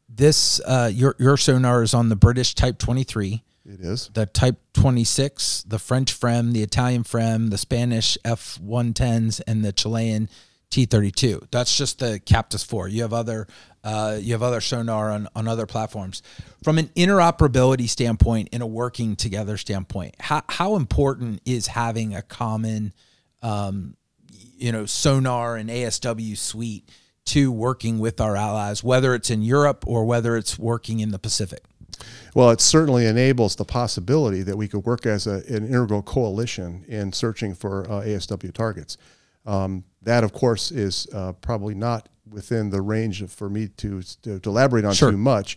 this 0.08 0.60
uh, 0.66 0.90
your 0.92 1.14
your 1.20 1.36
sonar 1.36 1.84
is 1.84 1.94
on 1.94 2.08
the 2.08 2.16
British 2.16 2.56
Type 2.56 2.76
23. 2.78 3.44
It 3.66 3.80
is 3.80 4.10
the 4.12 4.26
Type 4.26 4.56
26, 4.74 5.62
the 5.68 5.78
French 5.78 6.18
FREMM, 6.18 6.52
the 6.52 6.64
Italian 6.64 7.04
FREMM, 7.04 7.50
the 7.50 7.56
Spanish 7.56 8.18
F110s, 8.24 9.42
and 9.46 9.64
the 9.64 9.72
Chilean 9.72 10.28
T32. 10.72 11.50
That's 11.52 11.78
just 11.78 12.00
the 12.00 12.20
CAPTAS 12.26 12.64
4. 12.64 12.88
You 12.88 13.02
have 13.02 13.12
other 13.12 13.46
uh, 13.84 14.18
you 14.20 14.32
have 14.32 14.42
other 14.42 14.60
sonar 14.60 15.12
on, 15.12 15.28
on 15.36 15.46
other 15.46 15.66
platforms. 15.66 16.20
From 16.64 16.78
an 16.78 16.88
interoperability 16.96 17.88
standpoint, 17.88 18.48
in 18.50 18.60
a 18.60 18.66
working 18.66 19.14
together 19.14 19.56
standpoint, 19.56 20.16
how 20.18 20.42
how 20.48 20.74
important 20.74 21.42
is 21.44 21.68
having 21.68 22.12
a 22.12 22.22
common 22.22 22.92
um, 23.40 23.96
you 24.56 24.72
know 24.72 24.86
sonar 24.86 25.56
and 25.56 25.70
ASW 25.70 26.36
suite 26.36 26.88
to 27.26 27.50
working 27.50 27.98
with 27.98 28.20
our 28.20 28.36
allies, 28.36 28.84
whether 28.84 29.14
it's 29.14 29.30
in 29.30 29.42
Europe 29.42 29.84
or 29.86 30.04
whether 30.04 30.36
it's 30.36 30.58
working 30.58 31.00
in 31.00 31.10
the 31.10 31.18
Pacific? 31.18 31.64
Well, 32.34 32.50
it 32.50 32.60
certainly 32.60 33.06
enables 33.06 33.56
the 33.56 33.64
possibility 33.64 34.42
that 34.42 34.56
we 34.56 34.68
could 34.68 34.84
work 34.84 35.06
as 35.06 35.26
a, 35.26 35.42
an 35.48 35.66
integral 35.66 36.02
coalition 36.02 36.84
in 36.88 37.12
searching 37.12 37.54
for 37.54 37.84
uh, 37.90 38.02
ASW 38.02 38.52
targets. 38.52 38.98
Um, 39.46 39.84
that, 40.02 40.24
of 40.24 40.32
course, 40.32 40.70
is 40.70 41.06
uh, 41.12 41.32
probably 41.34 41.74
not 41.74 42.08
within 42.28 42.70
the 42.70 42.82
range 42.82 43.22
of, 43.22 43.30
for 43.30 43.48
me 43.48 43.68
to, 43.68 44.02
to, 44.22 44.40
to 44.40 44.48
elaborate 44.48 44.84
on 44.84 44.94
sure. 44.94 45.10
too 45.10 45.16
much. 45.16 45.56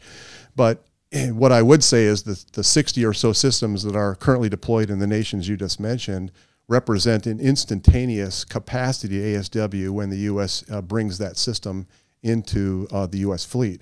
But 0.56 0.86
what 1.32 1.52
I 1.52 1.62
would 1.62 1.84
say 1.84 2.04
is 2.04 2.24
that 2.24 2.52
the 2.54 2.64
60 2.64 3.04
or 3.06 3.14
so 3.14 3.34
systems 3.34 3.84
that 3.84 3.96
are 3.96 4.16
currently 4.16 4.50
deployed 4.50 4.90
in 4.90 5.00
the 5.00 5.08
nations 5.08 5.48
you 5.48 5.58
just 5.58 5.80
mentioned 5.80 6.32
represent 6.68 7.26
an 7.26 7.40
instantaneous 7.40 8.44
capacity 8.44 9.20
ASW 9.20 9.90
when 9.92 10.10
the 10.10 10.18
U.S. 10.18 10.64
Uh, 10.70 10.82
brings 10.82 11.18
that 11.18 11.38
system 11.38 11.88
into 12.22 12.88
uh, 12.92 13.06
the 13.06 13.20
U.S. 13.20 13.46
fleet. 13.46 13.82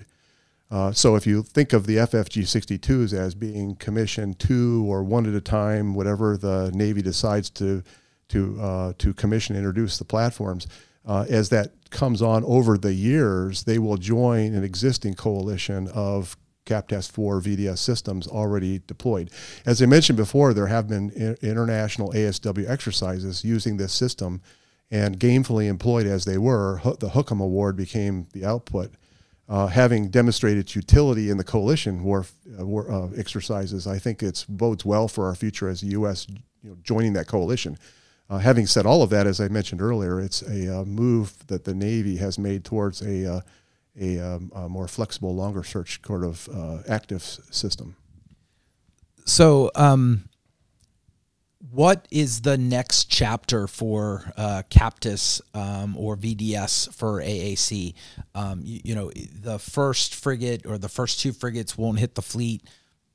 Uh, 0.70 0.92
so 0.92 1.14
if 1.14 1.26
you 1.26 1.42
think 1.42 1.72
of 1.72 1.86
the 1.86 1.96
FFG 1.96 2.42
62s 2.42 3.12
as 3.12 3.34
being 3.34 3.76
commissioned 3.76 4.38
two 4.38 4.84
or 4.88 5.02
one 5.02 5.26
at 5.26 5.34
a 5.34 5.40
time, 5.40 5.94
whatever 5.94 6.36
the 6.36 6.70
Navy 6.74 7.02
decides 7.02 7.50
to 7.50 7.82
to 8.28 8.60
uh, 8.60 8.92
to 8.98 9.14
commission 9.14 9.54
and 9.54 9.64
introduce 9.64 9.98
the 9.98 10.04
platforms, 10.04 10.66
uh, 11.06 11.24
as 11.28 11.48
that 11.50 11.70
comes 11.90 12.20
on 12.20 12.42
over 12.44 12.76
the 12.76 12.92
years, 12.92 13.62
they 13.62 13.78
will 13.78 13.96
join 13.96 14.52
an 14.54 14.64
existing 14.64 15.14
coalition 15.14 15.88
of 15.94 16.36
CAPTAS 16.66 17.08
4 17.08 17.40
VDS 17.40 17.78
systems 17.78 18.26
already 18.26 18.82
deployed. 18.86 19.30
As 19.64 19.80
I 19.80 19.86
mentioned 19.86 20.18
before, 20.18 20.52
there 20.52 20.66
have 20.66 20.88
been 20.88 21.10
international 21.40 22.12
ASW 22.12 22.68
exercises 22.68 23.44
using 23.44 23.78
this 23.78 23.94
system, 23.94 24.42
and 24.90 25.18
gamefully 25.18 25.66
employed 25.66 26.06
as 26.06 26.24
they 26.26 26.38
were, 26.38 26.80
the 26.84 27.10
Hookem 27.10 27.40
Award 27.40 27.76
became 27.76 28.26
the 28.32 28.44
output. 28.44 28.92
Uh, 29.48 29.68
having 29.68 30.08
demonstrated 30.08 30.58
its 30.58 30.74
utility 30.74 31.30
in 31.30 31.36
the 31.36 31.44
coalition 31.44 32.02
war, 32.02 32.26
uh, 32.58 32.66
war 32.66 32.90
uh, 32.90 33.08
exercises, 33.16 33.86
I 33.86 33.98
think 33.98 34.20
it 34.22 34.44
bodes 34.48 34.84
well 34.84 35.06
for 35.06 35.26
our 35.26 35.36
future 35.36 35.68
as 35.68 35.82
the 35.82 35.88
U.S. 35.88 36.26
You 36.62 36.70
know, 36.70 36.76
joining 36.82 37.12
that 37.12 37.28
coalition. 37.28 37.78
Uh, 38.28 38.38
having 38.38 38.66
said 38.66 38.86
all 38.86 39.02
of 39.02 39.10
that, 39.10 39.24
as 39.24 39.40
I 39.40 39.46
mentioned 39.46 39.80
earlier, 39.80 40.20
it's 40.20 40.42
a 40.42 40.80
uh, 40.80 40.84
move 40.84 41.46
that 41.46 41.64
the 41.64 41.74
Navy 41.74 42.16
has 42.16 42.40
made 42.40 42.64
towards 42.64 43.02
a 43.02 43.34
uh, 43.36 43.40
a, 44.00 44.18
um, 44.18 44.52
a 44.54 44.68
more 44.68 44.88
flexible, 44.88 45.34
longer 45.34 45.64
search 45.64 46.00
sort 46.06 46.24
of 46.24 46.48
uh, 46.52 46.78
active 46.88 47.22
system. 47.22 47.96
So, 49.24 49.70
um, 49.74 50.28
what 51.70 52.06
is 52.10 52.42
the 52.42 52.56
next 52.56 53.10
chapter 53.10 53.66
for 53.66 54.32
uh, 54.36 54.62
CAPTAS 54.70 55.40
um, 55.52 55.96
or 55.96 56.16
VDS 56.16 56.94
for 56.94 57.20
AAC? 57.20 57.94
Um, 58.34 58.60
you, 58.64 58.80
you, 58.84 58.94
know, 58.94 59.10
the 59.10 59.58
first 59.58 60.14
frigate 60.14 60.64
or 60.64 60.78
the 60.78 60.88
first 60.88 61.20
two 61.20 61.32
frigates 61.32 61.76
won't 61.76 61.98
hit 61.98 62.14
the 62.14 62.22
fleet 62.22 62.62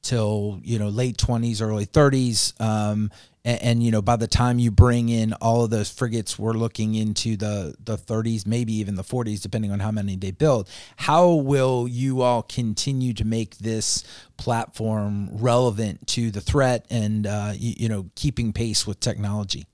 till 0.02 0.60
you 0.64 0.80
know 0.80 0.90
late 0.90 1.18
twenties, 1.18 1.62
early 1.62 1.86
thirties. 1.86 2.54
Um, 2.60 3.12
and, 3.44 3.62
and, 3.62 3.84
you 3.84 3.92
know 3.92 4.02
by 4.02 4.16
the 4.16 4.28
time 4.28 4.60
you 4.60 4.70
bring 4.72 5.10
in 5.10 5.34
all 5.34 5.64
of 5.64 5.72
those 5.72 5.90
frigates 5.90 6.38
we're 6.38 6.54
looking 6.54 6.94
into 6.94 7.36
the 7.36 7.74
the 7.84 7.98
30s 7.98 8.46
maybe 8.46 8.74
even 8.74 8.94
the 8.94 9.04
40s 9.04 9.42
depending 9.42 9.72
on 9.72 9.80
how 9.80 9.92
many 9.92 10.16
they 10.16 10.32
build. 10.32 10.70
How 10.96 11.30
will 11.32 11.88
you 11.88 12.22
all 12.22 12.44
continue 12.44 13.14
to 13.16 13.26
make 13.26 13.58
this 13.58 14.04
platform 14.38 15.30
relevant 15.32 16.06
to 16.08 16.32
the 16.32 16.42
threat 16.42 16.86
and 16.90 17.26
uh, 17.26 17.54
you, 17.56 17.74
you, 17.78 17.90
know 17.90 18.10
keeping 18.16 18.54
pace 18.54 18.86
with 18.86 19.00
technology? 19.00 19.66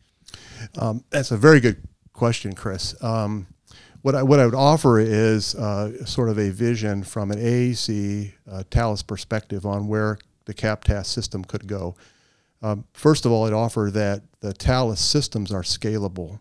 Um, 0.78 1.04
that's 1.10 1.32
a 1.32 1.38
very 1.38 1.60
good 1.60 1.84
question 2.14 2.54
chris. 2.54 2.96
Um, 3.02 3.48
what 4.08 4.16
I, 4.16 4.24
what 4.24 4.40
I 4.40 4.46
would 4.46 4.56
offer 4.56 5.02
is 5.02 5.54
uh, 5.54 6.06
sort 6.06 6.30
of 6.30 6.40
a 6.40 6.50
vision 6.50 7.04
from 7.04 7.30
an 7.30 7.40
AAC 7.40 8.32
uh, 8.50 8.64
Thales 8.72 9.04
perspective 9.04 9.66
on 9.66 9.90
where 9.90 10.18
the 10.46 10.54
CAPTAS 10.54 11.08
system 11.08 11.44
could 11.44 11.68
go. 11.68 11.94
Um, 12.62 12.86
first 12.94 13.26
of 13.26 13.34
all, 13.34 13.48
it 13.48 13.52
offered 13.52 13.96
that 13.96 14.22
the 14.40 14.54
Thales 14.54 15.02
systems 15.02 15.52
are 15.52 15.62
scalable. 15.62 16.40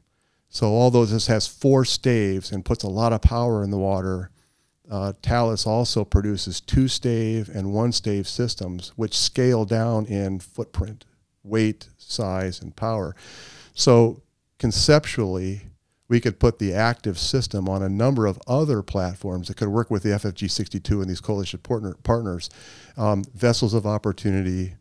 So 0.48 0.66
although 0.66 1.04
this 1.06 1.26
has 1.26 1.48
four 1.48 1.84
staves 1.84 2.52
and 2.52 2.64
puts 2.64 2.84
a 2.84 2.88
lot 2.88 3.12
of 3.12 3.20
power 3.20 3.64
in 3.64 3.72
the 3.72 3.78
water, 3.78 4.30
uh, 4.88 5.14
Thales 5.20 5.66
also 5.66 6.04
produces 6.04 6.60
two 6.60 6.86
stave 6.86 7.48
and 7.48 7.72
one 7.72 7.90
stave 7.90 8.28
systems, 8.28 8.92
which 8.94 9.18
scale 9.18 9.64
down 9.64 10.06
in 10.06 10.38
footprint, 10.38 11.04
weight, 11.42 11.88
size, 11.98 12.62
and 12.62 12.76
power. 12.76 13.16
So 13.74 14.22
conceptually, 14.60 15.62
we 16.08 16.20
could 16.20 16.38
put 16.38 16.58
the 16.58 16.72
active 16.72 17.18
system 17.18 17.68
on 17.68 17.82
a 17.82 17.88
number 17.88 18.26
of 18.26 18.40
other 18.46 18.82
platforms 18.82 19.48
that 19.48 19.56
could 19.56 19.68
work 19.68 19.90
with 19.90 20.02
the 20.02 20.10
FFG 20.10 20.50
62 20.50 21.00
and 21.00 21.10
these 21.10 21.20
coalition 21.20 21.58
partner, 21.60 21.96
partners, 22.02 22.48
um, 22.96 23.24
vessels 23.34 23.74
of 23.74 23.86
opportunity, 23.86 24.74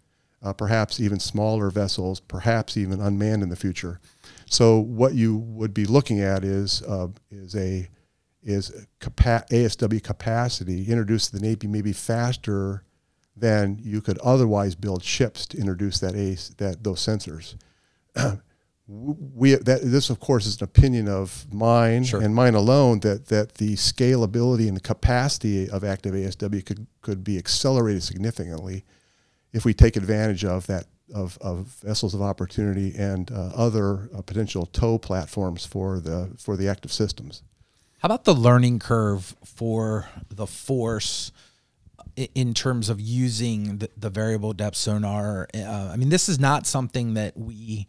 uh, 0.44 0.53
perhaps 0.53 1.00
even 1.00 1.20
smaller 1.20 1.72
vessels, 1.72 2.20
perhaps 2.20 2.77
even 2.77 3.01
unmanned 3.01 3.41
in 3.41 3.50
the 3.50 3.55
future. 3.55 4.00
So 4.48 4.79
what 4.79 5.15
you 5.15 5.36
would 5.38 5.74
be 5.74 5.86
looking 5.86 6.22
at 6.22 6.44
is 6.44 6.84
uh, 6.84 7.08
is 7.32 7.55
a 7.55 7.89
is 8.44 8.86
capa- 9.00 9.46
ASW 9.50 10.03
capacity 10.03 10.86
introduced 10.86 11.32
to 11.32 11.39
the 11.39 11.46
Navy 11.46 11.65
maybe 11.65 11.94
faster 11.94 12.84
than 13.36 13.79
you 13.82 14.01
could 14.01 14.20
otherwise 14.20 14.75
build 14.75 15.03
ships 15.03 15.48
to 15.48 15.58
introduce 15.58 16.00
that 16.00 16.15
ACE, 16.15 16.50
that 16.58 16.84
those 16.84 17.00
sensors. 17.00 17.55
we 18.87 19.55
that 19.55 19.81
this 19.81 20.09
of 20.09 20.19
course 20.19 20.45
is 20.45 20.61
an 20.61 20.63
opinion 20.63 21.07
of 21.07 21.51
mine 21.51 22.03
sure. 22.03 22.21
and 22.21 22.35
mine 22.35 22.53
alone 22.53 22.99
that 22.99 23.27
that 23.27 23.55
the 23.55 23.75
scalability 23.75 24.67
and 24.67 24.77
the 24.77 24.81
capacity 24.81 25.67
of 25.69 25.83
active 25.83 26.13
ASW 26.13 26.63
could 26.65 26.85
could 27.01 27.23
be 27.23 27.37
accelerated 27.37 28.03
significantly 28.03 28.85
if 29.53 29.65
we 29.65 29.73
take 29.73 29.95
advantage 29.95 30.45
of 30.45 30.67
that 30.67 30.85
of, 31.13 31.37
of 31.39 31.67
vessels 31.81 32.13
of 32.13 32.21
opportunity 32.21 32.93
and 32.95 33.31
uh, 33.31 33.51
other 33.55 34.09
uh, 34.15 34.21
potential 34.21 34.65
tow 34.65 34.97
platforms 34.97 35.65
for 35.65 35.99
the 35.99 36.31
for 36.37 36.55
the 36.55 36.67
active 36.67 36.91
systems. 36.91 37.41
How 37.99 38.07
about 38.07 38.23
the 38.25 38.35
learning 38.35 38.79
curve 38.79 39.35
for 39.43 40.07
the 40.29 40.45
force 40.45 41.31
in 42.15 42.53
terms 42.53 42.89
of 42.89 43.01
using 43.01 43.79
the, 43.79 43.89
the 43.97 44.09
variable 44.09 44.53
depth 44.53 44.77
sonar? 44.77 45.47
Uh, 45.55 45.89
I 45.91 45.95
mean, 45.95 46.09
this 46.09 46.29
is 46.29 46.39
not 46.39 46.67
something 46.67 47.15
that 47.15 47.35
we 47.35 47.87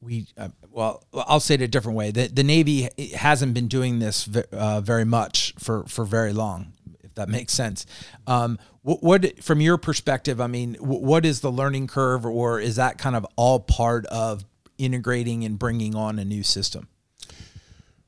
we 0.00 0.26
uh, 0.36 0.48
well 0.70 1.04
i'll 1.12 1.40
say 1.40 1.54
it 1.54 1.62
a 1.62 1.68
different 1.68 1.96
way 1.96 2.10
the, 2.10 2.28
the 2.28 2.44
navy 2.44 2.88
hasn't 3.16 3.54
been 3.54 3.68
doing 3.68 3.98
this 3.98 4.28
uh, 4.52 4.80
very 4.80 5.04
much 5.04 5.54
for 5.58 5.84
for 5.84 6.04
very 6.04 6.32
long 6.32 6.72
if 7.02 7.14
that 7.14 7.28
makes 7.28 7.52
sense 7.52 7.84
um, 8.26 8.58
what, 8.88 9.02
what, 9.02 9.44
from 9.44 9.60
your 9.60 9.76
perspective, 9.76 10.40
I 10.40 10.46
mean, 10.46 10.74
what 10.76 11.26
is 11.26 11.42
the 11.42 11.52
learning 11.52 11.88
curve, 11.88 12.24
or 12.24 12.58
is 12.58 12.76
that 12.76 12.96
kind 12.96 13.14
of 13.14 13.26
all 13.36 13.60
part 13.60 14.06
of 14.06 14.46
integrating 14.78 15.44
and 15.44 15.58
bringing 15.58 15.94
on 15.94 16.18
a 16.18 16.24
new 16.24 16.42
system? 16.42 16.88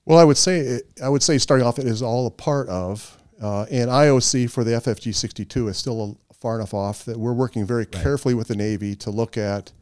Well, 0.06 0.18
I 0.18 0.24
would 0.24 0.38
say 0.38 0.80
I 1.02 1.10
would 1.10 1.22
say 1.22 1.36
starting 1.36 1.66
off, 1.66 1.78
it 1.78 1.86
is 1.86 2.00
all 2.00 2.26
a 2.26 2.30
part 2.30 2.68
of, 2.70 3.18
uh, 3.42 3.66
and 3.70 3.90
IOC 3.90 4.50
for 4.50 4.64
the 4.64 4.70
FFG 4.72 5.14
62 5.14 5.68
is 5.68 5.76
still 5.76 6.18
a, 6.30 6.34
far 6.34 6.56
enough 6.56 6.72
off 6.72 7.04
that 7.04 7.18
we're 7.18 7.34
working 7.34 7.66
very 7.66 7.82
right. 7.82 8.02
carefully 8.02 8.32
with 8.32 8.48
the 8.48 8.56
Navy 8.56 8.96
to 8.96 9.10
look 9.10 9.36
at 9.36 9.72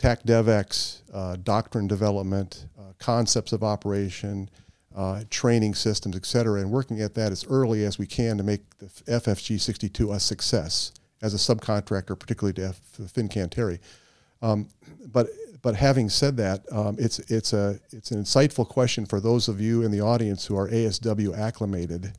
TAC 0.00 0.22
DevEx, 0.22 1.02
uh, 1.12 1.36
doctrine 1.42 1.86
development, 1.86 2.64
uh, 2.78 2.94
concepts 2.98 3.52
of 3.52 3.62
operation, 3.62 4.48
uh, 4.96 5.24
training 5.28 5.74
systems, 5.74 6.16
et 6.16 6.24
cetera, 6.24 6.62
and 6.62 6.70
working 6.70 7.02
at 7.02 7.12
that 7.14 7.30
as 7.30 7.44
early 7.50 7.84
as 7.84 7.98
we 7.98 8.06
can 8.06 8.38
to 8.38 8.42
make 8.42 8.62
the 8.78 8.86
FFG 8.86 9.60
62 9.60 10.10
a 10.10 10.18
success 10.18 10.92
as 11.20 11.34
a 11.34 11.36
subcontractor, 11.36 12.18
particularly 12.18 12.54
to 12.54 12.68
F- 12.68 12.80
Fincantieri. 13.12 13.78
Um, 14.40 14.68
but 15.12 15.28
but 15.60 15.74
having 15.74 16.08
said 16.08 16.38
that, 16.38 16.64
um, 16.72 16.96
it's 16.98 17.18
it's 17.30 17.52
a 17.52 17.78
it's 17.92 18.10
an 18.10 18.22
insightful 18.22 18.66
question 18.66 19.04
for 19.04 19.20
those 19.20 19.48
of 19.48 19.60
you 19.60 19.82
in 19.82 19.90
the 19.90 20.00
audience 20.00 20.46
who 20.46 20.56
are 20.56 20.70
ASW 20.70 21.36
acclimated. 21.36 22.14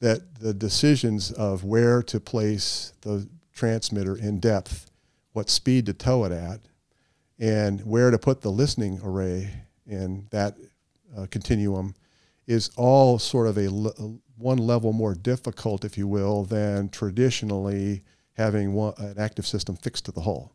That 0.00 0.40
the 0.40 0.52
decisions 0.52 1.30
of 1.30 1.62
where 1.62 2.02
to 2.02 2.18
place 2.18 2.92
the 3.02 3.28
transmitter 3.54 4.16
in 4.16 4.40
depth, 4.40 4.90
what 5.32 5.48
speed 5.48 5.86
to 5.86 5.92
tow 5.92 6.24
it 6.24 6.32
at, 6.32 6.58
and 7.38 7.84
where 7.84 8.10
to 8.10 8.18
put 8.18 8.40
the 8.40 8.50
listening 8.50 9.00
array 9.02 9.50
in 9.86 10.26
that 10.30 10.56
uh, 11.16 11.26
continuum 11.30 11.94
is 12.46 12.70
all 12.76 13.18
sort 13.18 13.46
of 13.46 13.58
a, 13.58 13.68
one 14.36 14.58
level 14.58 14.92
more 14.92 15.14
difficult, 15.14 15.84
if 15.84 15.96
you 15.96 16.06
will, 16.06 16.44
than 16.44 16.88
traditionally 16.88 18.02
having 18.34 18.74
one, 18.74 18.94
an 18.98 19.14
active 19.18 19.46
system 19.46 19.76
fixed 19.76 20.04
to 20.06 20.12
the 20.12 20.20
hull. 20.20 20.52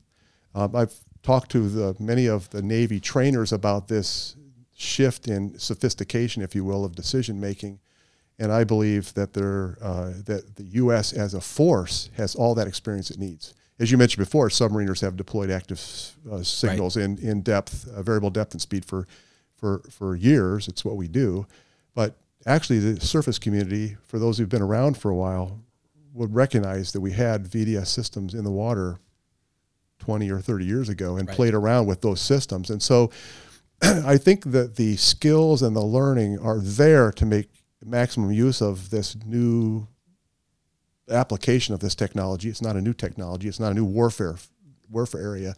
Um, 0.53 0.75
I've 0.75 0.93
talked 1.23 1.51
to 1.51 1.69
the, 1.69 1.95
many 1.99 2.27
of 2.27 2.49
the 2.49 2.61
Navy 2.61 2.99
trainers 2.99 3.51
about 3.51 3.87
this 3.87 4.35
shift 4.75 5.27
in 5.27 5.57
sophistication, 5.57 6.41
if 6.41 6.55
you 6.55 6.63
will, 6.63 6.85
of 6.85 6.95
decision 6.95 7.39
making. 7.39 7.79
And 8.37 8.51
I 8.51 8.63
believe 8.63 9.13
that, 9.15 9.35
uh, 9.37 10.21
that 10.25 10.55
the 10.55 10.63
U.S. 10.63 11.11
as 11.11 11.33
a 11.33 11.41
force 11.41 12.09
has 12.15 12.35
all 12.35 12.55
that 12.55 12.67
experience 12.67 13.11
it 13.11 13.19
needs. 13.19 13.53
As 13.79 13.91
you 13.91 13.97
mentioned 13.97 14.25
before, 14.25 14.49
submariners 14.49 15.01
have 15.01 15.15
deployed 15.15 15.49
active 15.49 15.79
uh, 16.29 16.43
signals 16.43 16.97
right. 16.97 17.05
in, 17.05 17.17
in 17.17 17.41
depth, 17.41 17.87
uh, 17.87 18.01
variable 18.03 18.29
depth 18.29 18.53
and 18.53 18.61
speed 18.61 18.85
for 18.85 19.07
for, 19.59 19.81
for 19.89 20.15
years. 20.15 20.67
It's 20.67 20.85
what 20.85 20.95
we 20.95 21.07
do. 21.07 21.45
But 21.93 22.15
actually, 22.45 22.79
the 22.79 23.01
surface 23.01 23.37
community, 23.37 23.97
for 24.05 24.17
those 24.17 24.37
who've 24.37 24.49
been 24.49 24.61
around 24.61 24.97
for 24.97 25.11
a 25.11 25.15
while, 25.15 25.59
would 26.13 26.33
recognize 26.33 26.93
that 26.93 27.01
we 27.01 27.11
had 27.11 27.45
VDS 27.45 27.87
systems 27.87 28.33
in 28.33 28.43
the 28.43 28.51
water 28.51 28.99
20 29.99 30.29
or 30.31 30.39
30 30.39 30.65
years 30.65 30.89
ago 30.89 31.17
and 31.17 31.27
right. 31.27 31.35
played 31.35 31.53
around 31.53 31.87
with 31.87 32.01
those 32.01 32.21
systems. 32.21 32.69
And 32.69 32.81
so 32.81 33.11
I 33.81 34.17
think 34.17 34.45
that 34.51 34.75
the 34.77 34.95
skills 34.95 35.61
and 35.61 35.75
the 35.75 35.81
learning 35.81 36.39
are 36.39 36.59
there 36.59 37.11
to 37.11 37.25
make 37.25 37.49
maximum 37.83 38.31
use 38.31 38.61
of 38.61 38.89
this 38.89 39.15
new 39.25 39.87
application 41.09 41.73
of 41.73 41.79
this 41.79 41.95
technology. 41.95 42.49
It's 42.49 42.61
not 42.61 42.75
a 42.75 42.81
new 42.81 42.93
technology, 42.93 43.47
it's 43.47 43.59
not 43.59 43.71
a 43.71 43.75
new 43.75 43.85
warfare 43.85 44.37
warfare 44.89 45.21
area 45.21 45.55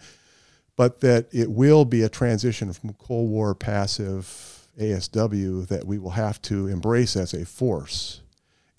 but 0.76 1.02
that 1.02 1.28
it 1.32 1.52
will 1.52 1.86
be 1.86 2.02
a 2.02 2.10
transition 2.10 2.72
from 2.74 2.94
Cold 2.94 3.30
War 3.30 3.54
passive 3.54 4.68
ASW 4.80 5.68
that 5.68 5.86
we 5.86 6.00
will 6.00 6.12
have 6.12 6.42
to 6.44 6.68
embrace 6.68 7.16
as 7.16 7.34
a 7.34 7.46
force. 7.46 8.22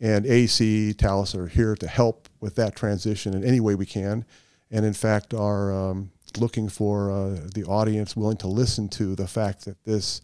And 0.01 0.27
AC, 0.27 0.95
Thales 0.95 1.35
are 1.35 1.47
here 1.47 1.77
to 1.77 1.87
help 1.87 2.29
with 2.41 2.57
that 2.57 2.75
transition 2.75 3.35
in 3.35 3.45
any 3.45 3.61
way 3.61 3.75
we 3.77 3.87
can. 3.87 4.25
And 4.71 4.85
in 4.85 4.95
fact, 4.95 5.33
are 5.33 5.73
um, 5.73 6.11
looking 6.39 6.69
for 6.69 7.13
uh, 7.13 7.39
the 7.55 7.65
audience 7.69 8.17
willing 8.17 8.39
to 8.39 8.49
listen 8.49 8.89
to 8.89 9.15
the 9.15 9.29
fact 9.29 9.65
that 9.67 9.85
this, 9.85 10.23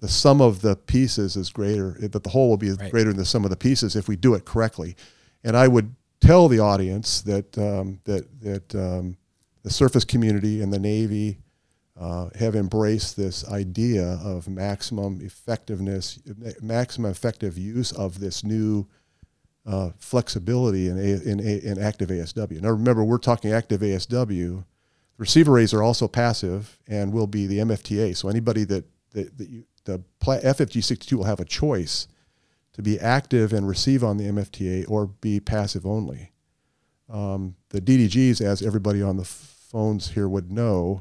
the 0.00 0.08
sum 0.08 0.40
of 0.40 0.62
the 0.62 0.74
pieces 0.74 1.36
is 1.36 1.50
greater, 1.50 1.92
that 2.00 2.24
the 2.24 2.30
whole 2.30 2.48
will 2.48 2.56
be 2.56 2.72
right. 2.72 2.90
greater 2.90 3.10
than 3.10 3.18
the 3.18 3.24
sum 3.24 3.44
of 3.44 3.50
the 3.50 3.56
pieces 3.56 3.94
if 3.94 4.08
we 4.08 4.16
do 4.16 4.34
it 4.34 4.44
correctly. 4.44 4.96
And 5.44 5.56
I 5.56 5.68
would 5.68 5.94
tell 6.20 6.48
the 6.48 6.60
audience 6.60 7.22
that, 7.22 7.56
um, 7.58 8.00
that, 8.04 8.40
that 8.42 8.74
um, 8.74 9.16
the 9.62 9.70
surface 9.70 10.04
community 10.04 10.62
and 10.62 10.72
the 10.72 10.78
Navy 10.78 11.38
uh, 11.98 12.30
have 12.38 12.54
embraced 12.54 13.16
this 13.16 13.46
idea 13.48 14.18
of 14.24 14.48
maximum 14.48 15.20
effectiveness, 15.22 16.18
maximum 16.62 17.10
effective 17.10 17.58
use 17.58 17.92
of 17.92 18.20
this 18.20 18.42
new 18.42 18.86
uh, 19.66 19.90
flexibility 19.98 20.88
in, 20.88 20.98
a, 20.98 21.30
in, 21.30 21.40
in 21.40 21.78
active 21.78 22.08
ASW. 22.08 22.60
Now 22.60 22.70
remember, 22.70 23.04
we're 23.04 23.18
talking 23.18 23.52
active 23.52 23.82
ASW. 23.82 24.64
Receiver 25.18 25.52
arrays 25.52 25.74
are 25.74 25.82
also 25.82 26.08
passive 26.08 26.78
and 26.88 27.12
will 27.12 27.26
be 27.26 27.46
the 27.46 27.58
MFTA. 27.58 28.16
So 28.16 28.28
anybody 28.28 28.64
that, 28.64 28.84
that, 29.10 29.36
that 29.36 29.48
you, 29.50 29.64
the 29.84 30.02
FFG62 30.22 31.12
will 31.12 31.24
have 31.24 31.40
a 31.40 31.44
choice 31.44 32.08
to 32.82 32.90
be 32.90 32.98
active 32.98 33.52
and 33.52 33.68
receive 33.68 34.02
on 34.02 34.16
the 34.16 34.24
MFTA 34.24 34.88
or 34.88 35.06
be 35.06 35.38
passive 35.40 35.84
only. 35.84 36.32
Um, 37.08 37.56
the 37.70 37.80
DDGs, 37.80 38.40
as 38.40 38.62
everybody 38.62 39.02
on 39.02 39.16
the 39.16 39.24
phones 39.24 40.10
here 40.10 40.28
would 40.28 40.50
know, 40.50 41.00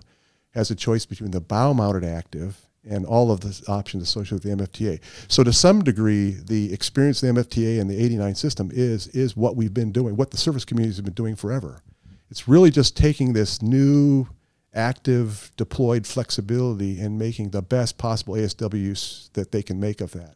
has 0.52 0.72
a 0.72 0.76
choice 0.76 1.06
between 1.06 1.32
the 1.32 1.42
bow 1.42 1.74
mounted 1.74 2.04
active 2.04 2.62
and 2.88 3.06
all 3.06 3.32
of 3.32 3.42
the 3.42 3.62
options 3.68 4.04
associated 4.04 4.44
with 4.44 4.60
the 4.60 4.64
MFTA. 4.64 5.00
So 5.28 5.44
to 5.44 5.54
some 5.54 5.84
degree, 5.84 6.32
the 6.32 6.74
experience 6.74 7.22
of 7.22 7.34
the 7.34 7.42
MFTA 7.42 7.80
and 7.80 7.90
the 7.90 8.04
89 8.04 8.36
system 8.36 8.72
is, 8.74 9.08
is 9.08 9.38
what 9.38 9.56
we've 9.56 9.74
been 9.74 9.92
doing, 9.92 10.16
what 10.16 10.32
the 10.32 10.38
service 10.38 10.66
communities 10.66 10.98
have 10.98 11.06
been 11.06 11.14
doing 11.14 11.36
forever. 11.36 11.82
It's 12.30 12.48
really 12.48 12.72
just 12.72 12.98
taking 12.98 13.34
this 13.34 13.62
new 13.62 14.28
active 14.74 15.52
deployed 15.58 16.06
flexibility 16.06 17.00
and 17.00 17.18
making 17.18 17.50
the 17.50 17.62
best 17.62 17.98
possible 17.98 18.36
ASW 18.36 18.74
use 18.74 19.30
that 19.34 19.52
they 19.52 19.64
can 19.64 19.80
make 19.80 20.02
of 20.02 20.12
that. 20.12 20.36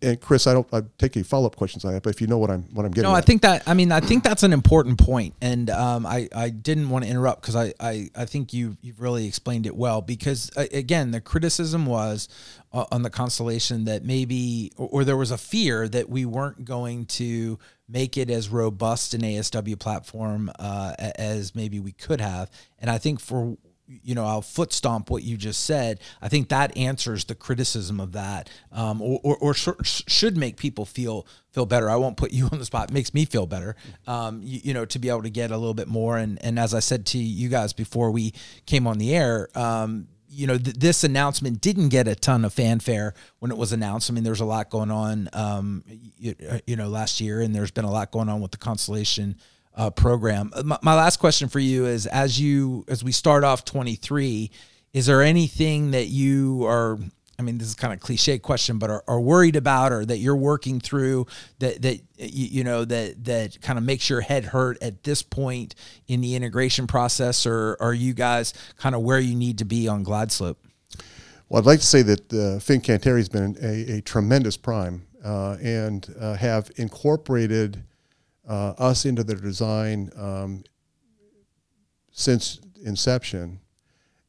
And 0.00 0.18
Chris, 0.22 0.46
I 0.46 0.54
don't 0.54 0.66
I 0.72 0.82
take 0.96 1.16
any 1.18 1.22
follow 1.22 1.46
up 1.46 1.56
questions 1.56 1.84
on 1.84 1.92
that, 1.92 2.02
but 2.02 2.08
if 2.08 2.22
you 2.22 2.26
know 2.26 2.38
what 2.38 2.50
I'm 2.50 2.62
what 2.74 2.86
I'm 2.86 2.92
getting. 2.92 3.10
No, 3.10 3.14
at. 3.14 3.18
I 3.18 3.20
think 3.20 3.42
that 3.42 3.62
I 3.66 3.74
mean 3.74 3.92
I 3.92 4.00
think 4.00 4.24
that's 4.24 4.42
an 4.42 4.54
important 4.54 4.98
point, 4.98 5.34
and 5.42 5.68
um, 5.68 6.06
I 6.06 6.30
I 6.34 6.48
didn't 6.48 6.88
want 6.88 7.04
to 7.04 7.10
interrupt 7.10 7.42
because 7.42 7.56
I, 7.56 7.74
I 7.78 8.08
I 8.16 8.24
think 8.24 8.54
you 8.54 8.78
you've 8.80 9.02
really 9.02 9.26
explained 9.26 9.66
it 9.66 9.76
well 9.76 10.00
because 10.00 10.50
uh, 10.56 10.64
again 10.72 11.10
the 11.10 11.20
criticism 11.20 11.84
was 11.84 12.30
uh, 12.72 12.86
on 12.90 13.02
the 13.02 13.10
constellation 13.10 13.84
that 13.84 14.02
maybe 14.02 14.72
or, 14.78 14.88
or 14.90 15.04
there 15.04 15.16
was 15.16 15.30
a 15.30 15.38
fear 15.38 15.86
that 15.88 16.08
we 16.08 16.24
weren't 16.24 16.64
going 16.64 17.04
to 17.06 17.58
make 17.86 18.16
it 18.16 18.30
as 18.30 18.48
robust 18.48 19.12
an 19.12 19.20
ASW 19.20 19.78
platform 19.78 20.50
uh, 20.58 20.94
as 20.98 21.54
maybe 21.54 21.80
we 21.80 21.92
could 21.92 22.22
have, 22.22 22.50
and 22.78 22.90
I 22.90 22.96
think 22.96 23.20
for 23.20 23.58
you 23.88 24.14
know, 24.14 24.24
I'll 24.24 24.42
foot 24.42 24.72
stomp 24.72 25.10
what 25.10 25.22
you 25.22 25.36
just 25.36 25.64
said. 25.64 26.00
I 26.20 26.28
think 26.28 26.48
that 26.48 26.76
answers 26.76 27.24
the 27.24 27.34
criticism 27.34 28.00
of 28.00 28.12
that, 28.12 28.50
um, 28.72 29.00
or, 29.00 29.20
or, 29.22 29.36
or 29.40 29.54
sh- 29.54 30.02
should 30.06 30.36
make 30.36 30.56
people 30.56 30.84
feel 30.84 31.26
feel 31.52 31.66
better. 31.66 31.88
I 31.88 31.96
won't 31.96 32.16
put 32.16 32.32
you 32.32 32.48
on 32.52 32.58
the 32.58 32.64
spot; 32.64 32.90
it 32.90 32.94
makes 32.94 33.14
me 33.14 33.24
feel 33.24 33.46
better. 33.46 33.76
Um, 34.06 34.40
you, 34.42 34.60
you, 34.64 34.74
know, 34.74 34.84
to 34.86 34.98
be 34.98 35.08
able 35.08 35.22
to 35.22 35.30
get 35.30 35.50
a 35.50 35.56
little 35.56 35.74
bit 35.74 35.88
more. 35.88 36.16
And 36.16 36.42
and 36.42 36.58
as 36.58 36.74
I 36.74 36.80
said 36.80 37.06
to 37.06 37.18
you 37.18 37.48
guys 37.48 37.72
before 37.72 38.10
we 38.10 38.32
came 38.66 38.86
on 38.86 38.98
the 38.98 39.14
air, 39.14 39.48
um, 39.54 40.08
you 40.28 40.46
know, 40.46 40.58
th- 40.58 40.76
this 40.76 41.04
announcement 41.04 41.60
didn't 41.60 41.88
get 41.90 42.08
a 42.08 42.14
ton 42.14 42.44
of 42.44 42.52
fanfare 42.52 43.14
when 43.38 43.50
it 43.50 43.56
was 43.56 43.72
announced. 43.72 44.10
I 44.10 44.14
mean, 44.14 44.24
there's 44.24 44.40
a 44.40 44.44
lot 44.44 44.70
going 44.70 44.90
on, 44.90 45.28
um, 45.32 45.84
you, 46.18 46.34
you 46.66 46.76
know, 46.76 46.88
last 46.88 47.20
year, 47.20 47.40
and 47.40 47.54
there's 47.54 47.70
been 47.70 47.84
a 47.84 47.90
lot 47.90 48.10
going 48.10 48.28
on 48.28 48.40
with 48.40 48.50
the 48.50 48.58
Constellation 48.58 49.36
uh, 49.76 49.90
program. 49.90 50.50
Uh, 50.54 50.62
my, 50.64 50.78
my, 50.82 50.94
last 50.94 51.18
question 51.18 51.48
for 51.48 51.58
you 51.58 51.86
is: 51.86 52.06
as 52.06 52.40
you 52.40 52.84
as 52.88 53.04
we 53.04 53.12
start 53.12 53.44
off 53.44 53.64
23, 53.64 54.50
is 54.92 55.06
there 55.06 55.22
anything 55.22 55.90
that 55.92 56.06
you 56.06 56.64
are? 56.64 56.98
I 57.38 57.42
mean, 57.42 57.58
this 57.58 57.68
is 57.68 57.74
kind 57.74 57.92
of 57.92 58.00
cliche 58.00 58.38
question, 58.38 58.78
but 58.78 58.88
are, 58.88 59.04
are 59.06 59.20
worried 59.20 59.56
about, 59.56 59.92
or 59.92 60.06
that 60.06 60.16
you're 60.16 60.36
working 60.36 60.80
through 60.80 61.26
that 61.58 61.82
that 61.82 62.00
you, 62.16 62.46
you 62.46 62.64
know 62.64 62.84
that 62.86 63.24
that 63.24 63.60
kind 63.60 63.78
of 63.78 63.84
makes 63.84 64.08
your 64.08 64.22
head 64.22 64.46
hurt 64.46 64.82
at 64.82 65.02
this 65.04 65.22
point 65.22 65.74
in 66.08 66.22
the 66.22 66.34
integration 66.34 66.86
process, 66.86 67.44
or 67.44 67.76
are 67.78 67.94
you 67.94 68.14
guys 68.14 68.54
kind 68.78 68.94
of 68.94 69.02
where 69.02 69.20
you 69.20 69.34
need 69.34 69.58
to 69.58 69.66
be 69.66 69.86
on 69.86 70.02
glide 70.02 70.32
slope? 70.32 70.58
Well, 71.48 71.60
I'd 71.60 71.66
like 71.66 71.80
to 71.80 71.86
say 71.86 72.02
that 72.02 72.32
uh, 72.32 72.58
Fincantieri 72.58 73.18
has 73.18 73.28
been 73.28 73.56
a, 73.62 73.98
a 73.98 74.00
tremendous 74.00 74.56
prime 74.56 75.06
uh, 75.22 75.56
and 75.62 76.12
uh, 76.18 76.34
have 76.34 76.72
incorporated 76.76 77.84
uh, 78.46 78.74
us 78.78 79.04
into 79.04 79.24
their 79.24 79.36
design 79.36 80.10
um, 80.16 80.64
since 82.12 82.60
inception, 82.82 83.60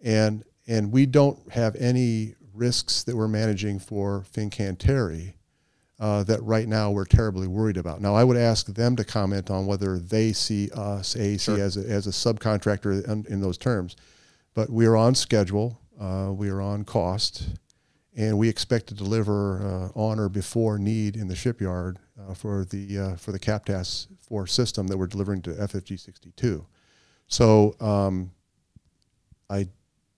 and 0.01 0.43
and 0.67 0.91
we 0.91 1.05
don't 1.05 1.51
have 1.51 1.75
any 1.75 2.35
risks 2.53 3.03
that 3.03 3.15
we're 3.15 3.27
managing 3.27 3.79
for 3.79 4.25
Fincantieri 4.33 5.33
uh, 5.99 6.23
that 6.23 6.41
right 6.43 6.67
now 6.67 6.91
we're 6.91 7.05
terribly 7.05 7.47
worried 7.47 7.77
about. 7.77 8.01
Now, 8.01 8.15
I 8.15 8.23
would 8.23 8.37
ask 8.37 8.67
them 8.67 8.95
to 8.97 9.03
comment 9.03 9.49
on 9.49 9.65
whether 9.65 9.97
they 9.97 10.33
see 10.33 10.69
us 10.71 11.15
AAC 11.15 11.41
sure. 11.41 11.59
as 11.59 11.77
a, 11.77 11.81
as 11.81 12.07
a 12.07 12.11
subcontractor 12.11 13.07
in, 13.07 13.25
in, 13.29 13.41
those 13.41 13.57
terms, 13.57 13.95
but 14.53 14.69
we 14.69 14.85
are 14.85 14.97
on 14.97 15.15
schedule. 15.15 15.79
Uh, 15.99 16.31
we 16.31 16.49
are 16.49 16.61
on 16.61 16.83
cost 16.83 17.47
and 18.15 18.37
we 18.37 18.49
expect 18.49 18.87
to 18.87 18.93
deliver 18.93 19.91
uh, 19.95 19.99
on 19.99 20.19
or 20.19 20.29
before 20.29 20.77
need 20.77 21.15
in 21.15 21.27
the 21.27 21.35
shipyard 21.35 21.99
uh, 22.19 22.33
for 22.33 22.65
the 22.65 22.99
uh, 22.99 23.15
for 23.15 23.31
the 23.31 23.39
CAPTAS 23.39 24.07
4 24.27 24.47
system 24.47 24.87
that 24.87 24.97
we're 24.97 25.07
delivering 25.07 25.41
to 25.43 25.51
FFG 25.51 25.99
62. 25.99 26.65
So 27.27 27.75
um, 27.79 28.31
I 29.49 29.67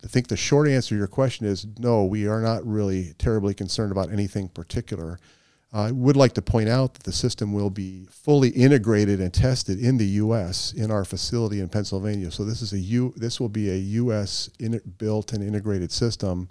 think 0.06 0.28
the 0.28 0.38
short 0.38 0.68
answer 0.68 0.90
to 0.90 0.98
your 0.98 1.08
question 1.08 1.46
is 1.46 1.68
no, 1.78 2.06
we 2.06 2.28
are 2.28 2.42
not 2.42 2.66
really 2.66 3.14
terribly 3.18 3.54
concerned 3.54 3.92
about 3.92 4.12
anything 4.12 4.50
particular. 4.50 5.20
I 5.72 5.92
would 5.92 6.16
like 6.16 6.34
to 6.34 6.42
point 6.42 6.68
out 6.68 6.96
that 6.96 7.04
the 7.04 7.12
system 7.12 7.54
will 7.54 7.70
be 7.70 8.08
fully 8.10 8.50
integrated 8.50 9.22
and 9.22 9.32
tested 9.32 9.80
in 9.80 9.98
the 9.98 10.06
U.S. 10.06 10.74
in 10.74 10.90
our 10.90 11.06
facility 11.06 11.60
in 11.60 11.70
Pennsylvania. 11.70 12.32
So 12.32 12.44
this 12.44 12.64
is 12.64 12.74
a 12.74 12.80
U. 12.80 13.14
This 13.16 13.40
will 13.40 13.50
be 13.50 13.70
a 13.70 13.76
U.S. 13.76 14.50
In, 14.60 14.82
built 14.98 15.32
and 15.32 15.44
integrated 15.44 15.92
system 15.92 16.50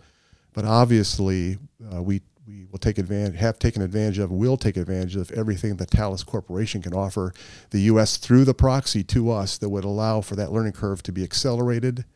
but 0.59 0.65
obviously, 0.65 1.57
uh, 1.95 2.03
we 2.03 2.21
we 2.49 2.65
will 2.71 2.79
take 2.79 2.97
advantage, 2.97 3.39
have 3.39 3.59
taken 3.59 3.83
advantage 3.83 4.19
of, 4.19 4.31
will 4.31 4.57
take 4.57 4.79
advantage 4.79 5.17
of 5.17 5.31
everything 5.33 5.77
that 5.77 5.91
Thales 5.91 6.25
Corporation 6.25 6.81
can 6.81 6.95
offer 6.95 7.35
the 7.71 7.81
U.S. 7.83 8.17
through 8.17 8.47
the 8.47 8.55
proxy 8.55 9.05
to 9.05 9.31
us 9.31 9.59
that 9.59 9.69
would 9.69 9.85
allow 9.85 10.23
for 10.23 10.35
that 10.37 10.51
learning 10.51 10.73
curve 10.73 11.03
to 11.03 11.13
be 11.13 11.23
accelerated 11.23 12.07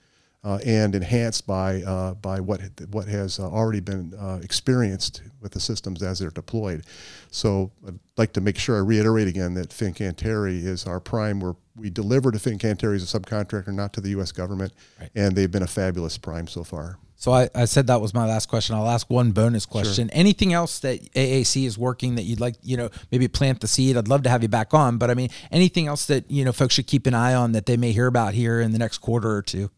uh, 0.44 0.58
and 0.66 0.94
enhanced 0.94 1.46
by 1.46 1.82
uh, 1.82 2.14
by 2.14 2.40
what 2.40 2.60
what 2.90 3.06
has 3.06 3.38
uh, 3.38 3.48
already 3.48 3.80
been 3.80 4.12
uh, 4.18 4.40
experienced 4.42 5.22
with 5.40 5.52
the 5.52 5.60
systems 5.60 6.02
as 6.02 6.18
they're 6.18 6.30
deployed. 6.30 6.84
So 7.30 7.70
I'd 7.86 7.98
like 8.16 8.32
to 8.34 8.40
make 8.40 8.58
sure 8.58 8.76
I 8.76 8.80
reiterate 8.80 9.28
again 9.28 9.54
that 9.54 9.70
Fincantieri 9.70 10.64
is 10.64 10.86
our 10.86 11.00
prime. 11.00 11.40
Where 11.40 11.54
we 11.76 11.90
deliver 11.90 12.30
to 12.30 12.38
Fincantieri 12.38 12.96
as 12.96 13.14
a 13.14 13.18
subcontractor, 13.18 13.68
not 13.68 13.92
to 13.94 14.00
the 14.00 14.10
U.S. 14.10 14.32
government, 14.32 14.72
right. 15.00 15.10
and 15.14 15.36
they've 15.36 15.50
been 15.50 15.62
a 15.62 15.68
fabulous 15.68 16.18
prime 16.18 16.46
so 16.46 16.64
far. 16.64 16.98
So 17.14 17.30
I, 17.30 17.48
I 17.54 17.66
said 17.66 17.86
that 17.86 18.00
was 18.00 18.12
my 18.12 18.26
last 18.26 18.46
question. 18.48 18.74
I'll 18.74 18.88
ask 18.88 19.08
one 19.08 19.30
bonus 19.30 19.64
question. 19.64 20.08
Sure. 20.08 20.18
Anything 20.18 20.52
else 20.52 20.80
that 20.80 21.00
AAC 21.12 21.64
is 21.64 21.78
working 21.78 22.16
that 22.16 22.24
you'd 22.24 22.40
like, 22.40 22.56
you 22.62 22.76
know, 22.76 22.90
maybe 23.12 23.28
plant 23.28 23.60
the 23.60 23.68
seed? 23.68 23.96
I'd 23.96 24.08
love 24.08 24.24
to 24.24 24.28
have 24.28 24.42
you 24.42 24.48
back 24.48 24.74
on, 24.74 24.98
but 24.98 25.08
I 25.08 25.14
mean, 25.14 25.30
anything 25.52 25.86
else 25.86 26.06
that, 26.06 26.28
you 26.28 26.44
know, 26.44 26.50
folks 26.50 26.74
should 26.74 26.88
keep 26.88 27.06
an 27.06 27.14
eye 27.14 27.32
on 27.32 27.52
that 27.52 27.66
they 27.66 27.76
may 27.76 27.92
hear 27.92 28.08
about 28.08 28.34
here 28.34 28.60
in 28.60 28.72
the 28.72 28.78
next 28.78 28.98
quarter 28.98 29.30
or 29.30 29.40
two? 29.40 29.70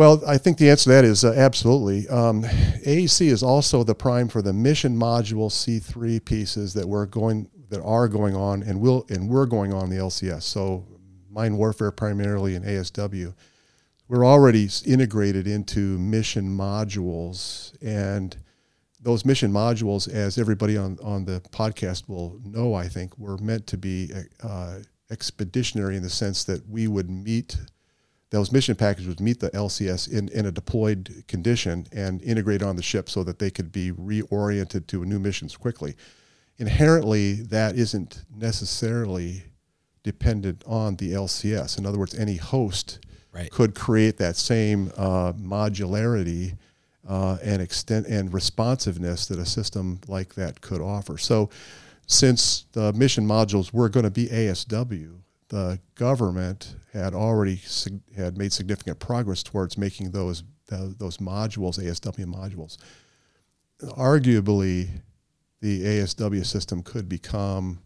Well, 0.00 0.22
I 0.26 0.38
think 0.38 0.56
the 0.56 0.70
answer 0.70 0.84
to 0.84 0.88
that 0.94 1.04
is 1.04 1.24
uh, 1.24 1.34
absolutely. 1.36 2.08
Um, 2.08 2.42
AAC 2.42 3.26
is 3.26 3.42
also 3.42 3.84
the 3.84 3.94
prime 3.94 4.28
for 4.28 4.40
the 4.40 4.54
mission 4.54 4.96
module 4.96 5.50
C3 5.50 6.24
pieces 6.24 6.72
that 6.72 6.88
we're 6.88 7.04
going 7.04 7.50
that 7.68 7.82
are 7.82 8.08
going 8.08 8.34
on 8.34 8.62
and 8.62 8.80
will 8.80 9.04
and 9.10 9.28
we're 9.28 9.44
going 9.44 9.74
on 9.74 9.90
the 9.90 9.96
LCS. 9.96 10.44
So 10.44 10.86
mine 11.30 11.58
warfare 11.58 11.90
primarily 11.90 12.54
in 12.54 12.62
ASW 12.62 13.34
we're 14.08 14.24
already 14.24 14.70
integrated 14.86 15.46
into 15.46 15.98
mission 15.98 16.48
modules 16.48 17.76
and 17.82 18.38
those 19.02 19.26
mission 19.26 19.52
modules 19.52 20.08
as 20.08 20.38
everybody 20.38 20.78
on, 20.78 20.96
on 21.04 21.26
the 21.26 21.42
podcast 21.52 22.08
will 22.08 22.40
know 22.42 22.74
i 22.74 22.88
think 22.88 23.16
were 23.18 23.38
meant 23.38 23.66
to 23.68 23.78
be 23.78 24.10
uh, 24.42 24.78
expeditionary 25.10 25.96
in 25.96 26.02
the 26.02 26.10
sense 26.10 26.42
that 26.42 26.66
we 26.68 26.88
would 26.88 27.08
meet 27.08 27.56
those 28.30 28.52
mission 28.52 28.74
packages 28.74 29.08
would 29.08 29.20
meet 29.20 29.40
the 29.40 29.50
lcs 29.50 30.10
in, 30.10 30.28
in 30.28 30.46
a 30.46 30.52
deployed 30.52 31.24
condition 31.28 31.86
and 31.92 32.22
integrate 32.22 32.62
on 32.62 32.76
the 32.76 32.82
ship 32.82 33.08
so 33.08 33.22
that 33.24 33.38
they 33.38 33.50
could 33.50 33.72
be 33.72 33.92
reoriented 33.92 34.86
to 34.86 35.04
new 35.04 35.18
missions 35.18 35.56
quickly 35.56 35.94
inherently 36.58 37.34
that 37.34 37.76
isn't 37.76 38.24
necessarily 38.34 39.42
dependent 40.02 40.62
on 40.66 40.96
the 40.96 41.12
lcs 41.12 41.78
in 41.78 41.86
other 41.86 41.98
words 41.98 42.18
any 42.18 42.36
host 42.36 43.00
right. 43.32 43.50
could 43.50 43.74
create 43.74 44.16
that 44.16 44.36
same 44.36 44.90
uh, 44.96 45.32
modularity 45.34 46.56
uh, 47.08 47.38
and 47.42 47.62
extent 47.62 48.06
and 48.06 48.32
responsiveness 48.32 49.26
that 49.26 49.38
a 49.38 49.46
system 49.46 50.00
like 50.06 50.34
that 50.34 50.60
could 50.60 50.80
offer. 50.80 51.18
So, 51.18 51.50
since 52.06 52.66
the 52.72 52.92
mission 52.92 53.26
modules 53.26 53.72
were 53.72 53.88
going 53.88 54.04
to 54.04 54.10
be 54.10 54.26
ASW, 54.26 55.16
the 55.50 55.78
government 55.94 56.74
had 56.92 57.14
already 57.14 57.60
had 58.16 58.36
made 58.38 58.52
significant 58.52 58.98
progress 58.98 59.42
towards 59.42 59.78
making 59.78 60.10
those 60.10 60.42
those 60.68 61.18
modules 61.18 61.78
ASW 61.78 62.24
modules. 62.26 62.78
Arguably, 63.82 64.88
the 65.60 65.82
ASW 65.82 66.46
system 66.46 66.82
could 66.82 67.08
become 67.08 67.80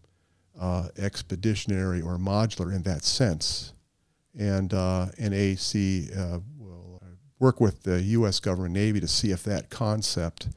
uh, 0.59 0.89
expeditionary 0.97 2.01
or 2.01 2.17
modular 2.17 2.73
in 2.73 2.83
that 2.83 3.03
sense 3.03 3.73
and 4.37 4.73
uh, 4.73 5.07
NAC 5.17 6.11
uh, 6.17 6.39
will 6.57 7.01
work 7.39 7.59
with 7.59 7.83
the 7.83 8.01
U.S. 8.01 8.39
government 8.39 8.73
Navy 8.73 8.99
to 8.99 9.07
see 9.07 9.31
if 9.31 9.43
that 9.43 9.69
concept 9.69 10.49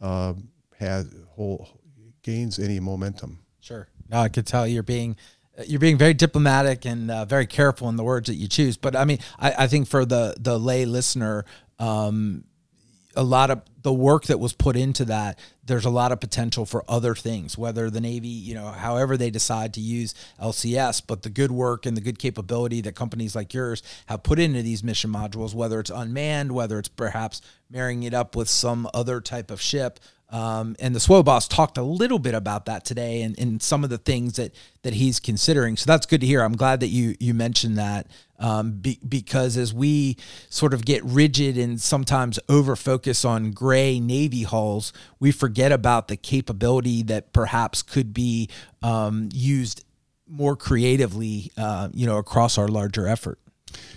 uh, 0.00 0.34
has 0.78 1.12
whole 1.30 1.68
gains 2.22 2.58
any 2.58 2.80
momentum. 2.80 3.40
Sure. 3.60 3.88
No, 4.08 4.20
I 4.20 4.28
could 4.28 4.46
tell 4.46 4.66
you're 4.66 4.82
being 4.82 5.16
you're 5.66 5.80
being 5.80 5.98
very 5.98 6.14
diplomatic 6.14 6.84
and 6.84 7.10
uh, 7.10 7.24
very 7.24 7.46
careful 7.46 7.88
in 7.88 7.96
the 7.96 8.04
words 8.04 8.28
that 8.28 8.36
you 8.36 8.48
choose. 8.48 8.76
But 8.76 8.96
I 8.96 9.04
mean, 9.04 9.18
I, 9.38 9.52
I 9.58 9.66
think 9.66 9.88
for 9.88 10.04
the 10.04 10.34
the 10.38 10.58
lay 10.58 10.84
listener, 10.84 11.44
um, 11.78 12.44
a 13.16 13.22
lot 13.22 13.50
of 13.50 13.62
the 13.82 13.92
work 13.92 14.24
that 14.24 14.38
was 14.38 14.52
put 14.52 14.76
into 14.76 15.04
that, 15.06 15.38
there's 15.64 15.84
a 15.84 15.90
lot 15.90 16.12
of 16.12 16.20
potential 16.20 16.66
for 16.66 16.84
other 16.88 17.14
things, 17.14 17.56
whether 17.56 17.88
the 17.90 18.00
Navy, 18.00 18.28
you 18.28 18.54
know, 18.54 18.68
however 18.68 19.16
they 19.16 19.30
decide 19.30 19.74
to 19.74 19.80
use 19.80 20.14
LCS, 20.40 21.02
but 21.06 21.22
the 21.22 21.30
good 21.30 21.50
work 21.50 21.86
and 21.86 21.96
the 21.96 22.00
good 22.00 22.18
capability 22.18 22.80
that 22.82 22.94
companies 22.94 23.34
like 23.34 23.54
yours 23.54 23.82
have 24.06 24.22
put 24.22 24.38
into 24.38 24.62
these 24.62 24.84
mission 24.84 25.10
modules, 25.10 25.54
whether 25.54 25.80
it's 25.80 25.90
unmanned, 25.90 26.52
whether 26.52 26.78
it's 26.78 26.88
perhaps 26.88 27.40
marrying 27.70 28.02
it 28.02 28.12
up 28.14 28.36
with 28.36 28.48
some 28.48 28.88
other 28.92 29.20
type 29.20 29.50
of 29.50 29.60
ship. 29.60 29.98
Um, 30.30 30.76
and 30.78 30.94
the 30.94 31.00
SWO 31.00 31.24
boss 31.24 31.48
talked 31.48 31.76
a 31.76 31.82
little 31.82 32.20
bit 32.20 32.34
about 32.34 32.66
that 32.66 32.84
today 32.84 33.22
and, 33.22 33.36
and 33.38 33.60
some 33.60 33.82
of 33.82 33.90
the 33.90 33.98
things 33.98 34.36
that 34.36 34.54
that 34.82 34.94
he's 34.94 35.18
considering. 35.18 35.76
So 35.76 35.86
that's 35.86 36.06
good 36.06 36.20
to 36.20 36.26
hear. 36.26 36.42
I'm 36.42 36.56
glad 36.56 36.80
that 36.80 36.88
you 36.88 37.16
you 37.18 37.34
mentioned 37.34 37.76
that 37.78 38.06
um, 38.38 38.72
be, 38.72 38.98
because 39.06 39.56
as 39.56 39.74
we 39.74 40.16
sort 40.48 40.72
of 40.72 40.84
get 40.84 41.04
rigid 41.04 41.58
and 41.58 41.80
sometimes 41.80 42.38
over 42.48 42.76
focus 42.76 43.24
on 43.24 43.50
gray 43.50 44.00
Navy 44.00 44.44
hulls, 44.44 44.92
we 45.18 45.32
forget 45.32 45.72
about 45.72 46.08
the 46.08 46.16
capability 46.16 47.02
that 47.04 47.32
perhaps 47.32 47.82
could 47.82 48.14
be 48.14 48.48
um, 48.82 49.28
used 49.32 49.84
more 50.26 50.56
creatively, 50.56 51.50
uh, 51.56 51.88
you 51.92 52.06
know, 52.06 52.16
across 52.16 52.56
our 52.56 52.68
larger 52.68 53.06
effort. 53.06 53.38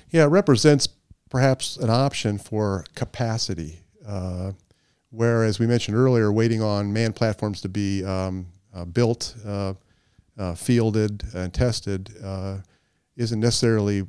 Yeah, 0.09 0.23
it 0.23 0.27
represents 0.27 0.89
perhaps 1.29 1.77
an 1.77 1.89
option 1.89 2.37
for 2.37 2.85
capacity. 2.95 3.81
Uh, 4.05 4.51
where, 5.13 5.43
as 5.43 5.59
we 5.59 5.67
mentioned 5.67 5.95
earlier, 5.95 6.31
waiting 6.31 6.61
on 6.61 6.91
manned 6.91 7.15
platforms 7.15 7.61
to 7.61 7.69
be 7.69 8.03
um, 8.03 8.47
uh, 8.73 8.83
built, 8.83 9.35
uh, 9.45 9.73
uh, 10.37 10.55
fielded, 10.55 11.23
and 11.35 11.53
tested 11.53 12.09
uh, 12.23 12.57
isn't 13.15 13.39
necessarily 13.39 14.03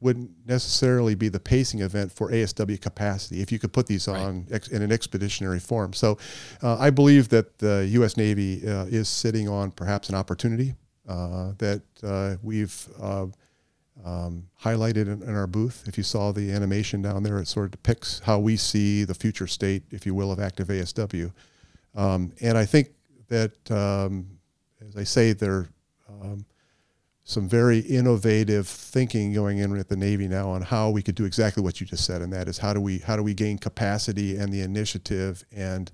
wouldn't 0.00 0.32
necessarily 0.44 1.14
be 1.14 1.28
the 1.28 1.38
pacing 1.38 1.78
event 1.78 2.10
for 2.10 2.28
ASW 2.32 2.80
capacity 2.80 3.40
if 3.40 3.52
you 3.52 3.60
could 3.60 3.72
put 3.72 3.86
these 3.86 4.08
on 4.08 4.48
ex, 4.50 4.66
in 4.66 4.82
an 4.82 4.90
expeditionary 4.90 5.60
form. 5.60 5.92
So 5.92 6.18
uh, 6.60 6.76
I 6.76 6.90
believe 6.90 7.28
that 7.28 7.58
the 7.58 7.86
U.S. 7.92 8.16
Navy 8.16 8.68
uh, 8.68 8.86
is 8.86 9.08
sitting 9.08 9.48
on 9.48 9.70
perhaps 9.70 10.08
an 10.08 10.16
opportunity 10.16 10.74
uh, 11.08 11.52
that 11.58 11.82
uh, 12.02 12.34
we've 12.42 12.88
uh, 13.00 13.26
um, 14.04 14.48
highlighted 14.62 15.06
in, 15.06 15.22
in, 15.22 15.34
our 15.34 15.46
booth. 15.46 15.84
If 15.86 15.96
you 15.96 16.04
saw 16.04 16.32
the 16.32 16.50
animation 16.52 17.02
down 17.02 17.22
there, 17.22 17.38
it 17.38 17.46
sort 17.46 17.66
of 17.66 17.70
depicts 17.72 18.20
how 18.20 18.38
we 18.38 18.56
see 18.56 19.04
the 19.04 19.14
future 19.14 19.46
state, 19.46 19.84
if 19.90 20.06
you 20.06 20.14
will, 20.14 20.32
of 20.32 20.40
active 20.40 20.68
ASW. 20.68 21.32
Um, 21.94 22.32
and 22.40 22.58
I 22.58 22.64
think 22.64 22.88
that, 23.28 23.70
um, 23.70 24.26
as 24.86 24.96
I 24.96 25.04
say, 25.04 25.32
there 25.32 25.68
um, 26.08 26.44
some 27.24 27.48
very 27.48 27.78
innovative 27.78 28.66
thinking 28.66 29.32
going 29.32 29.58
in 29.58 29.76
at 29.78 29.88
the 29.88 29.96
Navy 29.96 30.26
now 30.26 30.50
on 30.50 30.62
how 30.62 30.90
we 30.90 31.02
could 31.02 31.14
do 31.14 31.24
exactly 31.24 31.62
what 31.62 31.80
you 31.80 31.86
just 31.86 32.04
said, 32.04 32.22
and 32.22 32.32
that 32.32 32.48
is 32.48 32.58
how 32.58 32.72
do 32.72 32.80
we 32.80 32.98
how 32.98 33.16
do 33.16 33.22
we 33.22 33.34
gain 33.34 33.58
capacity 33.58 34.36
and 34.36 34.52
the 34.52 34.60
initiative 34.60 35.44
and 35.52 35.92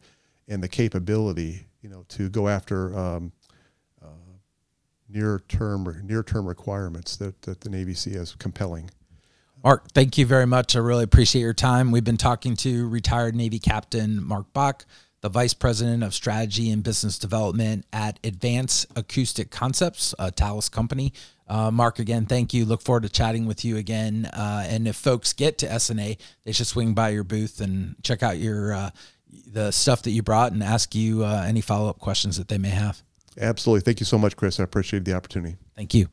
and 0.49 0.63
the 0.63 0.69
capability, 0.69 1.67
you 1.83 1.91
know, 1.91 2.05
to 2.09 2.31
go 2.31 2.49
after 2.49 2.97
um, 2.99 3.33
near 5.09 5.43
term 5.49 6.01
near 6.05 6.23
term 6.23 6.47
requirements 6.47 7.17
that, 7.17 7.43
that 7.43 7.61
the 7.61 7.71
Navy 7.71 7.95
sees 7.95 8.17
as 8.17 8.35
compelling. 8.35 8.91
Mark, 9.65 9.91
thank 9.91 10.17
you 10.17 10.25
very 10.25 10.47
much. 10.47 10.77
I 10.77 10.79
really 10.79 11.05
appreciate 11.05 11.43
your 11.43 11.53
time. 11.53 11.91
We've 11.91 12.05
been 12.05 12.17
talking 12.17 12.55
to 12.57 12.89
retired 12.89 13.35
Navy 13.35 13.59
Captain 13.59 14.23
Mark 14.23 14.53
Bach 14.53 14.85
the 15.21 15.29
Vice 15.29 15.55
President 15.55 16.03
of 16.03 16.15
Strategy 16.15 16.71
and 16.71 16.83
Business 16.83 17.19
Development 17.19 17.85
at 17.93 18.19
Advanced 18.23 18.87
Acoustic 18.97 19.51
Concepts, 19.51 20.15
a 20.19 20.31
Thales 20.31 20.69
company. 20.69 21.13
Uh, 21.49 21.71
Mark, 21.71 21.99
again, 21.99 22.27
thank 22.27 22.55
you. 22.55 22.65
Look 22.65 22.83
forward 22.83 23.03
to 23.03 23.09
chatting 23.09 23.47
with 23.47 23.65
you 23.65 23.77
again. 23.77 24.27
Uh, 24.27 24.65
and 24.69 24.87
if 24.87 24.97
folks 24.97 25.33
get 25.33 25.59
to 25.59 25.67
SNA, 25.67 26.19
they 26.45 26.53
should 26.53 26.67
swing 26.67 26.95
by 26.95 27.09
your 27.09 27.25
booth 27.25 27.61
and 27.61 27.97
check 28.03 28.23
out 28.23 28.39
your 28.39 28.75
uh, 28.75 28.91
the 29.47 29.71
stuff 29.71 30.03
that 30.03 30.11
you 30.11 30.23
brought 30.23 30.53
and 30.53 30.63
ask 30.63 30.95
you 30.95 31.25
uh, 31.25 31.45
any 31.47 31.61
follow 31.61 31.89
up 31.89 31.99
questions 31.99 32.37
that 32.37 32.49
they 32.49 32.59
may 32.59 32.71
have. 32.71 33.03
Absolutely. 33.41 33.83
Thank 33.83 34.01
you 34.01 34.07
so 34.07 34.19
much, 34.19 34.37
Chris. 34.37 34.61
I 34.61 34.65
appreciate 34.65 35.05
the 35.05 35.15
opportunity. 35.15 35.57
Thank 35.77 35.95
you. 35.95 36.09